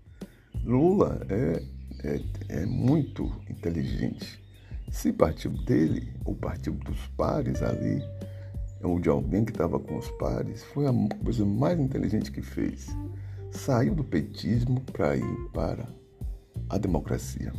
Lula 0.64 1.21
é, 1.29 1.62
é, 2.05 2.23
é 2.49 2.66
muito 2.66 3.31
inteligente. 3.51 4.40
Se 4.90 5.12
partiu 5.12 5.51
dele, 5.64 6.12
ou 6.25 6.35
partiu 6.35 6.75
dos 6.75 7.07
pares 7.16 7.62
ali, 7.62 8.01
ou 8.83 9.01
de 9.01 9.09
alguém 9.09 9.45
que 9.45 9.53
estava 9.53 9.79
com 9.79 9.97
os 9.97 10.09
pares, 10.12 10.62
foi 10.64 10.87
a 10.87 10.92
coisa 11.23 11.45
mais 11.45 11.79
inteligente 11.79 12.31
que 12.31 12.42
fez. 12.42 12.87
Saiu 13.51 13.95
do 13.95 14.05
petismo 14.05 14.81
para 14.92 15.16
ir 15.16 15.51
para 15.53 15.88
a 16.69 16.79
democracia. 16.79 17.53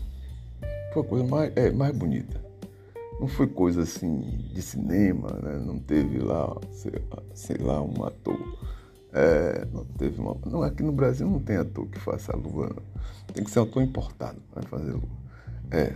Foi 0.97 1.01
a 1.01 1.10
coisa 1.10 1.27
mais, 1.27 1.53
é, 1.55 1.71
mais 1.71 1.95
bonita. 1.95 2.41
Não 3.19 3.27
foi 3.27 3.47
coisa 3.47 3.83
assim 3.83 4.19
de 4.53 4.62
cinema, 4.62 5.29
né? 5.41 5.62
não 5.63 5.79
teve 5.79 6.19
lá, 6.19 6.55
sei, 6.71 6.91
sei 7.33 7.57
lá, 7.57 7.81
um 7.81 8.03
ator 8.03 8.38
é, 9.13 9.65
não 9.71 9.86
teve 9.86 10.19
uma. 10.19 10.36
Não, 10.45 10.62
aqui 10.62 10.83
no 10.83 10.91
Brasil 10.91 11.27
não 11.27 11.39
tem 11.39 11.57
ator 11.57 11.88
que 11.88 11.99
faça 11.99 12.33
a 12.33 12.36
lua. 12.36 12.67
Não. 12.67 12.83
Tem 13.33 13.43
que 13.43 13.49
ser 13.49 13.60
ator 13.60 13.81
importado 13.81 14.39
para 14.51 14.63
fazer 14.63 14.91
lua. 14.91 15.01
É, 15.71 15.93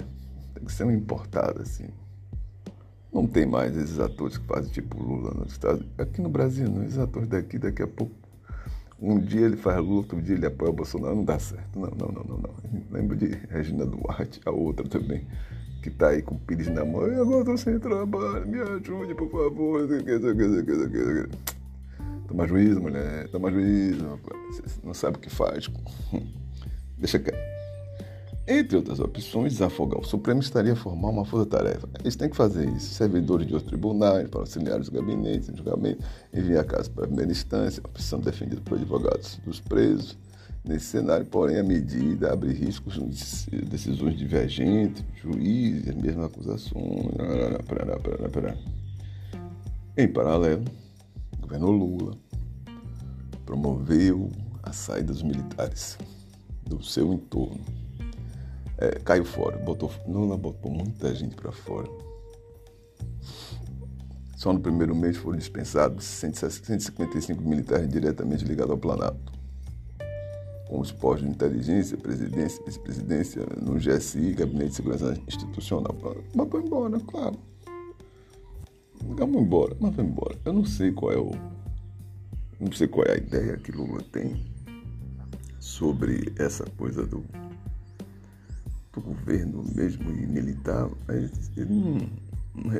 tem 0.54 0.66
que 0.66 0.72
ser 0.72 0.86
um 0.86 0.92
importado, 0.92 1.62
assim. 1.62 1.88
Não 3.12 3.28
tem 3.28 3.46
mais 3.46 3.76
esses 3.76 4.00
atores 4.00 4.38
que 4.38 4.46
fazem 4.46 4.72
tipo 4.72 5.02
Lula 5.02 5.34
nos 5.34 5.52
Estados 5.52 5.82
Unidos. 5.82 6.00
Aqui 6.00 6.22
no 6.22 6.30
Brasil, 6.30 6.70
não. 6.70 6.84
Esses 6.84 6.98
atores 6.98 7.28
daqui, 7.28 7.60
daqui 7.60 7.84
a 7.84 7.88
pouco. 7.88 8.14
Um 9.02 9.20
dia 9.20 9.48
ele 9.48 9.58
faz 9.58 9.80
Lula, 9.80 9.98
outro 9.98 10.22
dia 10.22 10.36
ele 10.36 10.46
apoia 10.46 10.70
o 10.70 10.74
Bolsonaro. 10.74 11.16
Não 11.16 11.26
dá 11.26 11.40
certo. 11.40 11.80
Não, 11.80 11.90
não, 11.90 12.08
não, 12.10 12.24
não. 12.24 12.38
não. 12.38 12.52
Lembro 12.92 13.18
de 13.18 13.28
Regina 13.50 13.86
Duarte, 13.86 14.40
a 14.46 14.52
outra 14.52 14.88
também, 14.88 15.26
que 15.82 15.90
tá 15.90 16.10
aí 16.10 16.22
com 16.22 16.36
o 16.36 16.40
pires 16.40 16.68
na 16.68 16.86
mão. 16.86 17.04
Agora 17.04 17.44
tô 17.44 17.58
sem 17.58 17.80
trabalho, 17.80 18.48
me 18.48 18.62
ajude, 18.62 19.16
por 19.16 19.32
favor. 19.32 19.88
Toma 22.28 22.48
juízo, 22.48 22.80
mulher. 22.80 23.28
Toma 23.30 23.52
juízo. 23.52 24.20
Você 24.52 24.80
não 24.84 24.94
sabe 24.94 25.18
o 25.18 25.20
que 25.20 25.30
faz. 25.30 25.68
Deixa 26.98 27.18
quieto. 27.18 27.51
Entre 28.48 28.76
outras 28.76 29.00
opções, 29.00 29.54
desafogar 29.54 30.00
o 30.00 30.04
Supremo 30.04 30.40
estaria 30.40 30.74
a 30.74 30.76
formar 30.76 31.10
uma 31.10 31.24
força-tarefa. 31.24 31.88
Eles 32.00 32.16
têm 32.16 32.30
que 32.30 32.36
fazer 32.36 32.68
isso. 32.70 32.94
Servidores 32.96 33.46
de 33.46 33.54
outros 33.54 33.70
tribunais, 33.70 34.28
para 34.28 34.40
auxiliar 34.40 34.80
os 34.80 34.90
gabinetes, 34.90 35.48
em 35.50 35.56
julgamento, 35.56 36.04
enviar 36.34 36.66
casos 36.66 36.88
para 36.88 37.04
a 37.04 37.08
primeira 37.08 37.32
instância, 37.32 37.82
opção 37.86 38.20
defendida 38.20 38.60
por 38.62 38.78
advogados 38.78 39.40
dos 39.46 39.60
presos. 39.60 40.18
Nesse 40.64 40.86
cenário, 40.86 41.26
porém, 41.26 41.60
a 41.60 41.64
medida 41.64 42.34
abre 42.34 42.52
riscos 42.54 42.94
de 43.50 43.62
decisões 43.62 44.18
divergentes, 44.18 45.04
juízes, 45.16 45.96
mesmas 45.96 46.26
acusações. 46.26 47.06
Em 49.98 50.08
paralelo, 50.08 50.66
governo 51.40 51.72
Lula 51.72 52.18
promoveu 53.46 54.30
a 54.64 54.72
saída 54.72 55.12
dos 55.12 55.24
militares 55.24 55.98
do 56.66 56.84
seu 56.84 57.12
entorno. 57.12 57.60
É, 58.82 58.98
caiu 59.06 59.24
fora, 59.24 59.58
botou, 59.60 59.92
Lula 60.08 60.36
botou 60.36 60.72
muita 60.72 61.14
gente 61.14 61.36
para 61.36 61.52
fora. 61.52 61.88
Só 64.36 64.52
no 64.52 64.60
primeiro 64.60 64.96
mês 64.96 65.18
foram 65.18 65.38
dispensados 65.38 66.04
155 66.04 67.44
militares 67.44 67.88
diretamente 67.88 68.44
ligados 68.44 68.72
ao 68.72 68.80
Planalto. 68.80 69.32
Com 70.68 70.80
os 70.80 70.92
postos 70.92 71.28
de 71.28 71.36
inteligência, 71.36 71.96
presidência, 71.96 72.64
vice-presidência, 72.66 73.46
no 73.62 73.76
GSI, 73.76 74.34
Gabinete 74.34 74.70
de 74.70 74.76
Segurança 74.78 75.16
Institucional. 75.28 75.96
Mas 76.34 76.50
foi 76.50 76.64
embora, 76.64 77.00
claro. 77.02 77.38
Vamos 79.00 79.44
embora, 79.44 79.78
mas 79.80 79.96
vamos 79.96 80.12
embora. 80.12 80.40
Eu 80.44 80.54
não 80.54 80.66
sei 80.66 80.92
qual 80.92 81.12
é 81.12 81.18
o. 81.18 81.32
Não 82.60 82.72
sei 82.72 82.88
qual 82.88 83.06
é 83.06 83.14
a 83.14 83.18
ideia 83.18 83.58
que 83.58 83.72
Lula 83.72 84.02
tem 84.12 84.44
sobre 85.60 86.34
essa 86.40 86.66
coisa 86.78 87.06
do, 87.06 87.24
do 88.94 89.02
governo 89.02 89.64
mesmo 89.76 90.12
e 90.12 90.28
militar, 90.28 90.90
mas 91.08 91.52
ele 91.56 91.74
não, 91.74 92.10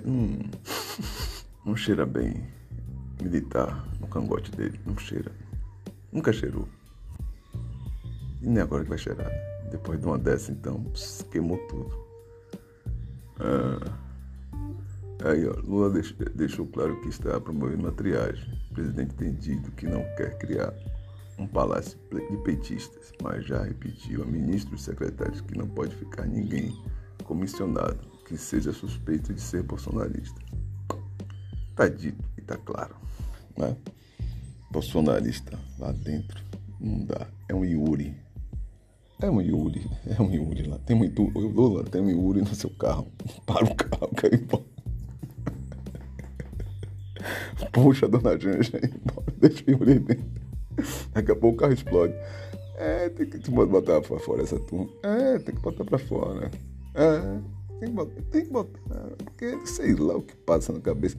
não, 0.06 0.40
não 1.66 1.76
cheira 1.76 2.06
bem 2.06 2.44
militar 3.22 3.88
no 4.00 4.08
cangote 4.08 4.52
dele, 4.52 4.80
não 4.86 4.98
cheira. 4.98 5.32
Nunca 6.12 6.34
cheirou. 6.34 6.68
E 8.42 8.48
nem 8.48 8.62
agora 8.62 8.84
que 8.84 8.90
vai 8.90 8.98
cheirar. 8.98 9.32
Depois 9.70 10.00
de 10.00 10.06
uma 10.06 10.18
dessa, 10.18 10.52
então, 10.52 10.84
queimou 11.32 11.58
tudo. 11.70 12.12
Ah, 13.40 13.98
aí, 15.30 15.48
ó, 15.48 15.54
Lula 15.62 15.90
deixou, 15.92 16.18
deixou 16.36 16.68
claro 16.68 17.00
que 17.02 17.10
está 17.10 17.40
promovendo 17.40 17.84
uma 17.84 17.92
triagem. 17.92 18.52
O 18.70 18.74
presidente 18.74 19.14
tem 19.16 19.34
dito 19.34 19.72
que 19.72 19.86
não 19.86 20.04
quer 20.16 20.38
criar 20.38 20.74
um 21.42 21.48
palácio 21.48 21.98
de 22.12 22.38
petistas, 22.38 23.12
mas 23.22 23.46
já 23.46 23.64
repetiu 23.64 24.22
a 24.22 24.26
ministros 24.26 24.82
e 24.82 24.84
secretários 24.84 25.42
que 25.42 25.58
não 25.58 25.68
pode 25.68 25.96
ficar 25.96 26.26
ninguém 26.28 26.72
comissionado 27.24 28.00
que 28.28 28.38
seja 28.38 28.72
suspeito 28.72 29.34
de 29.34 29.42
ser 29.42 29.64
bolsonarista. 29.64 30.40
Está 31.72 31.88
dito 31.88 32.24
e 32.38 32.42
está 32.42 32.58
claro. 32.58 32.96
Né? 33.58 33.76
Bolsonarista 34.72 35.58
lá 35.80 35.92
dentro 35.92 36.42
não 36.80 37.06
dá. 37.06 37.28
É 37.50 37.56
um 37.56 37.66
Yuri. 37.66 38.16
É 39.20 39.30
um 39.30 39.42
Yuri. 39.42 39.90
É 40.06 40.22
um 40.22 40.32
Yuri 40.32 40.64
lá. 40.64 40.78
Tem 40.80 40.96
muito. 40.96 41.24
Lula, 41.24 41.84
tem 41.84 42.02
um 42.02 42.10
Yuri 42.10 42.42
no 42.42 42.56
seu 42.56 42.70
carro. 42.70 43.12
Para 43.46 43.66
o 43.66 43.76
carro, 43.76 44.08
cai 44.16 44.32
embora. 44.34 44.64
Puxa, 47.72 48.08
dona 48.08 48.40
Janja, 48.40 48.80
deixa 49.38 49.64
o 49.68 49.72
Yuri 49.72 50.00
dentro. 50.00 50.41
Daqui 51.14 51.32
a 51.32 51.36
pouco 51.36 51.56
o 51.56 51.60
carro 51.60 51.74
explode. 51.74 52.14
É, 52.78 53.10
tem 53.10 53.28
que 53.28 53.52
botar 53.52 54.02
pra 54.02 54.20
fora 54.20 54.42
essa 54.42 54.60
turma. 54.60 54.90
É, 55.04 55.38
tem 55.40 55.54
que 55.54 55.62
botar 55.62 55.86
pra 55.86 56.00
fora. 56.00 56.50
É, 56.96 57.40
tem 57.80 57.90
que 57.90 57.96
botar, 57.96 58.22
tem 58.32 58.46
que 58.46 58.52
botar. 58.52 58.80
Porque 59.24 59.66
sei 59.66 59.94
lá 59.94 60.18
o 60.18 60.22
que 60.22 60.36
passa 60.36 60.74
na 60.74 60.80
cabeça. 60.80 61.18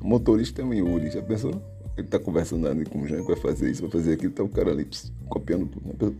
O 0.00 0.06
motorista 0.06 0.62
é 0.62 0.64
um 0.64 0.74
Yuri, 0.74 1.10
já 1.10 1.22
pensou? 1.22 1.62
Ele 1.96 2.08
tá 2.08 2.18
conversando 2.18 2.66
ali 2.66 2.84
com 2.84 3.02
o 3.02 3.06
Jean, 3.06 3.22
vai 3.22 3.36
fazer 3.36 3.70
isso, 3.70 3.82
vai 3.82 3.90
fazer 3.90 4.14
aquilo, 4.14 4.32
tá 4.32 4.42
o 4.42 4.48
cara 4.48 4.72
ali 4.72 4.84
pss, 4.84 5.12
copiando 5.28 5.66
tudo. 5.66 6.16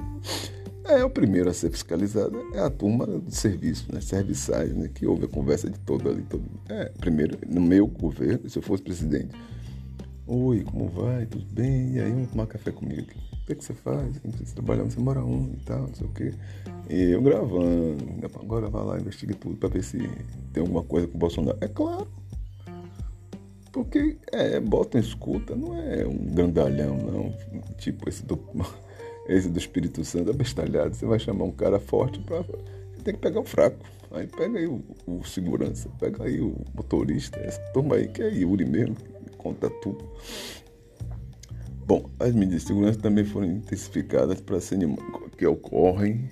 É, 0.85 1.03
o 1.03 1.11
primeiro 1.11 1.49
a 1.49 1.55
ser 1.55 1.71
fiscalizado 1.71 2.39
é 2.53 2.61
a 2.61 2.69
turma 2.69 3.07
do 3.07 3.35
serviço, 3.35 3.87
né? 3.93 4.01
Serviçais, 4.01 4.73
né? 4.75 4.91
Que 4.93 5.07
ouve 5.07 5.25
a 5.25 5.29
conversa 5.29 5.69
de 5.69 5.79
todo 5.81 6.09
ali. 6.09 6.23
Todo. 6.23 6.45
É, 6.69 6.93
primeiro, 7.01 7.39
no 7.49 7.61
meu 7.61 7.87
governo, 7.87 8.49
se 8.49 8.59
eu 8.59 8.63
fosse 8.63 8.83
presidente, 8.83 9.35
Oi, 10.27 10.65
como 10.65 10.89
vai? 10.89 11.27
Tudo 11.27 11.45
bem? 11.53 11.97
E 11.97 12.01
aí, 12.01 12.11
vamos 12.11 12.31
tomar 12.31 12.47
café 12.47 12.73
comigo. 12.73 13.07
O 13.35 13.47
que, 13.47 13.53
é 13.53 13.55
que 13.55 13.63
você 13.63 13.75
faz? 13.75 14.19
Você 14.25 14.55
trabalha, 14.55 14.83
você 14.83 14.99
mora 14.99 15.23
onde 15.23 15.53
e 15.53 15.61
tal, 15.67 15.83
não 15.83 15.95
sei 15.95 16.07
o 16.07 16.11
quê. 16.13 16.33
E 16.89 17.11
eu 17.11 17.21
gravando. 17.21 17.99
Agora 18.41 18.71
vai 18.71 18.85
lá, 18.87 18.99
investigue 18.99 19.35
tudo 19.35 19.57
pra 19.57 19.69
ver 19.69 19.85
se 19.85 19.99
tem 20.51 20.63
alguma 20.63 20.83
coisa 20.83 21.07
com 21.07 21.17
o 21.17 21.19
Bolsonaro. 21.19 21.59
É 21.61 21.69
claro. 21.69 22.09
Porque, 23.71 24.17
é, 24.33 24.59
bota 24.61 24.99
escuta, 24.99 25.55
não 25.55 25.79
é 25.79 26.07
um 26.07 26.17
grandalhão, 26.17 26.97
não. 26.97 27.31
Tipo 27.77 28.09
esse 28.09 28.25
do, 28.25 28.41
esse 29.29 29.51
do 29.51 29.59
Espírito 29.59 30.03
Santo, 30.07 30.31
é 30.31 30.33
bestalhado. 30.33 30.95
Você 30.95 31.05
vai 31.05 31.19
chamar 31.19 31.45
um 31.45 31.53
cara 31.53 31.79
forte 31.79 32.19
pra... 32.21 32.39
Você 32.41 33.03
tem 33.05 33.13
que 33.13 33.21
pegar 33.21 33.41
o 33.41 33.45
fraco. 33.45 33.85
Aí 34.11 34.27
pega 34.27 34.59
aí 34.59 34.67
o, 34.67 34.83
o 35.07 35.23
segurança, 35.23 35.91
pega 36.01 36.25
aí 36.25 36.41
o 36.41 36.55
motorista, 36.75 37.39
essa 37.41 37.61
turma 37.75 37.97
aí 37.97 38.09
que 38.09 38.23
é 38.23 38.33
Yuri 38.33 38.65
mesmo 38.65 38.97
conta 39.45 39.69
tudo. 39.69 40.03
Bom, 41.87 42.09
as 42.19 42.33
medidas 42.33 42.63
de 42.63 42.69
segurança 42.69 42.99
também 42.99 43.27
foram 43.27 43.47
intensificadas 43.47 44.41
para 44.41 44.59
que 45.37 45.47
ocorrem 45.47 46.31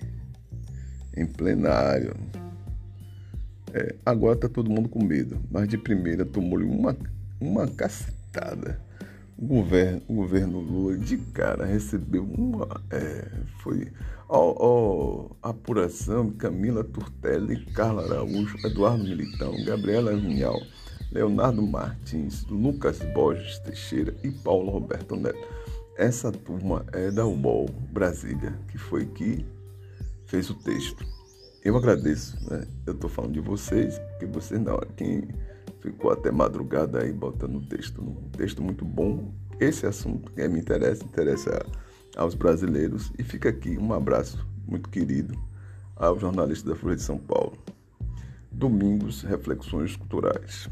em 1.15 1.27
plenário. 1.27 2.17
É, 3.75 3.95
agora 4.05 4.35
está 4.35 4.49
todo 4.49 4.71
mundo 4.71 4.89
com 4.89 5.05
medo, 5.05 5.39
mas 5.51 5.69
de 5.69 5.77
primeira 5.77 6.25
tomou-lhe 6.25 6.65
uma, 6.65 6.97
uma 7.39 7.69
cacetada. 7.69 8.81
O 9.37 9.47
governo, 9.47 10.03
o 10.09 10.15
governo 10.15 10.61
Lula 10.61 10.97
de 10.97 11.19
cara 11.19 11.67
recebeu 11.67 12.25
uma. 12.25 12.83
É, 12.91 13.29
foi. 13.63 13.93
Ó, 14.29 14.55
ó, 14.59 15.31
apuração 15.43 16.31
Camila 16.31 16.83
Turtelli, 16.85 17.67
Carla 17.73 18.05
Araújo, 18.05 18.57
Eduardo 18.65 19.05
Militão, 19.05 19.53
Gabriela 19.65 20.17
Vinhal. 20.17 20.59
Leonardo 21.13 21.61
Martins, 21.61 22.47
Lucas 22.47 22.99
Borges 23.13 23.59
Teixeira 23.59 24.15
e 24.25 24.31
Paulo 24.31 24.71
Roberto 24.71 25.15
Neto. 25.15 25.47
Essa 25.97 26.33
turma 26.33 26.87
é 26.93 27.11
da 27.11 27.27
UBOL 27.27 27.69
Brasília, 27.93 28.59
que 28.69 28.79
foi 28.79 29.05
que 29.05 29.45
fez 30.25 30.49
o 30.49 30.55
texto. 30.55 31.05
Eu 31.63 31.77
agradeço, 31.77 32.37
né? 32.51 32.67
Eu 32.87 32.95
estou 32.95 33.11
falando 33.11 33.35
de 33.35 33.41
vocês, 33.41 33.99
porque 33.99 34.27
vocês 34.27 34.59
na 34.61 34.73
hora 34.73 34.89
quem 34.97 35.29
ficou 35.81 36.11
até 36.11 36.31
madrugada 36.31 37.03
aí 37.03 37.13
botando 37.13 37.57
o 37.57 37.67
texto, 37.67 38.01
um 38.01 38.31
texto 38.31 38.63
muito 38.63 38.85
bom. 38.85 39.35
Esse 39.61 39.87
assunto 39.87 40.33
que 40.33 40.49
me 40.49 40.61
interessa, 40.61 41.05
interessa 41.05 41.65
aos 42.17 42.35
brasileiros. 42.35 43.13
E 43.19 43.23
fica 43.23 43.51
aqui 43.51 43.77
um 43.77 43.93
abraço 43.93 44.45
muito 44.67 44.89
querido 44.89 45.39
ao 45.95 46.19
jornalista 46.19 46.71
da 46.71 46.75
Folha 46.75 46.97
de 46.97 47.03
São 47.03 47.19
Paulo. 47.19 47.59
Domingos, 48.51 49.23
Reflexões 49.23 49.95
Culturais. 49.95 50.69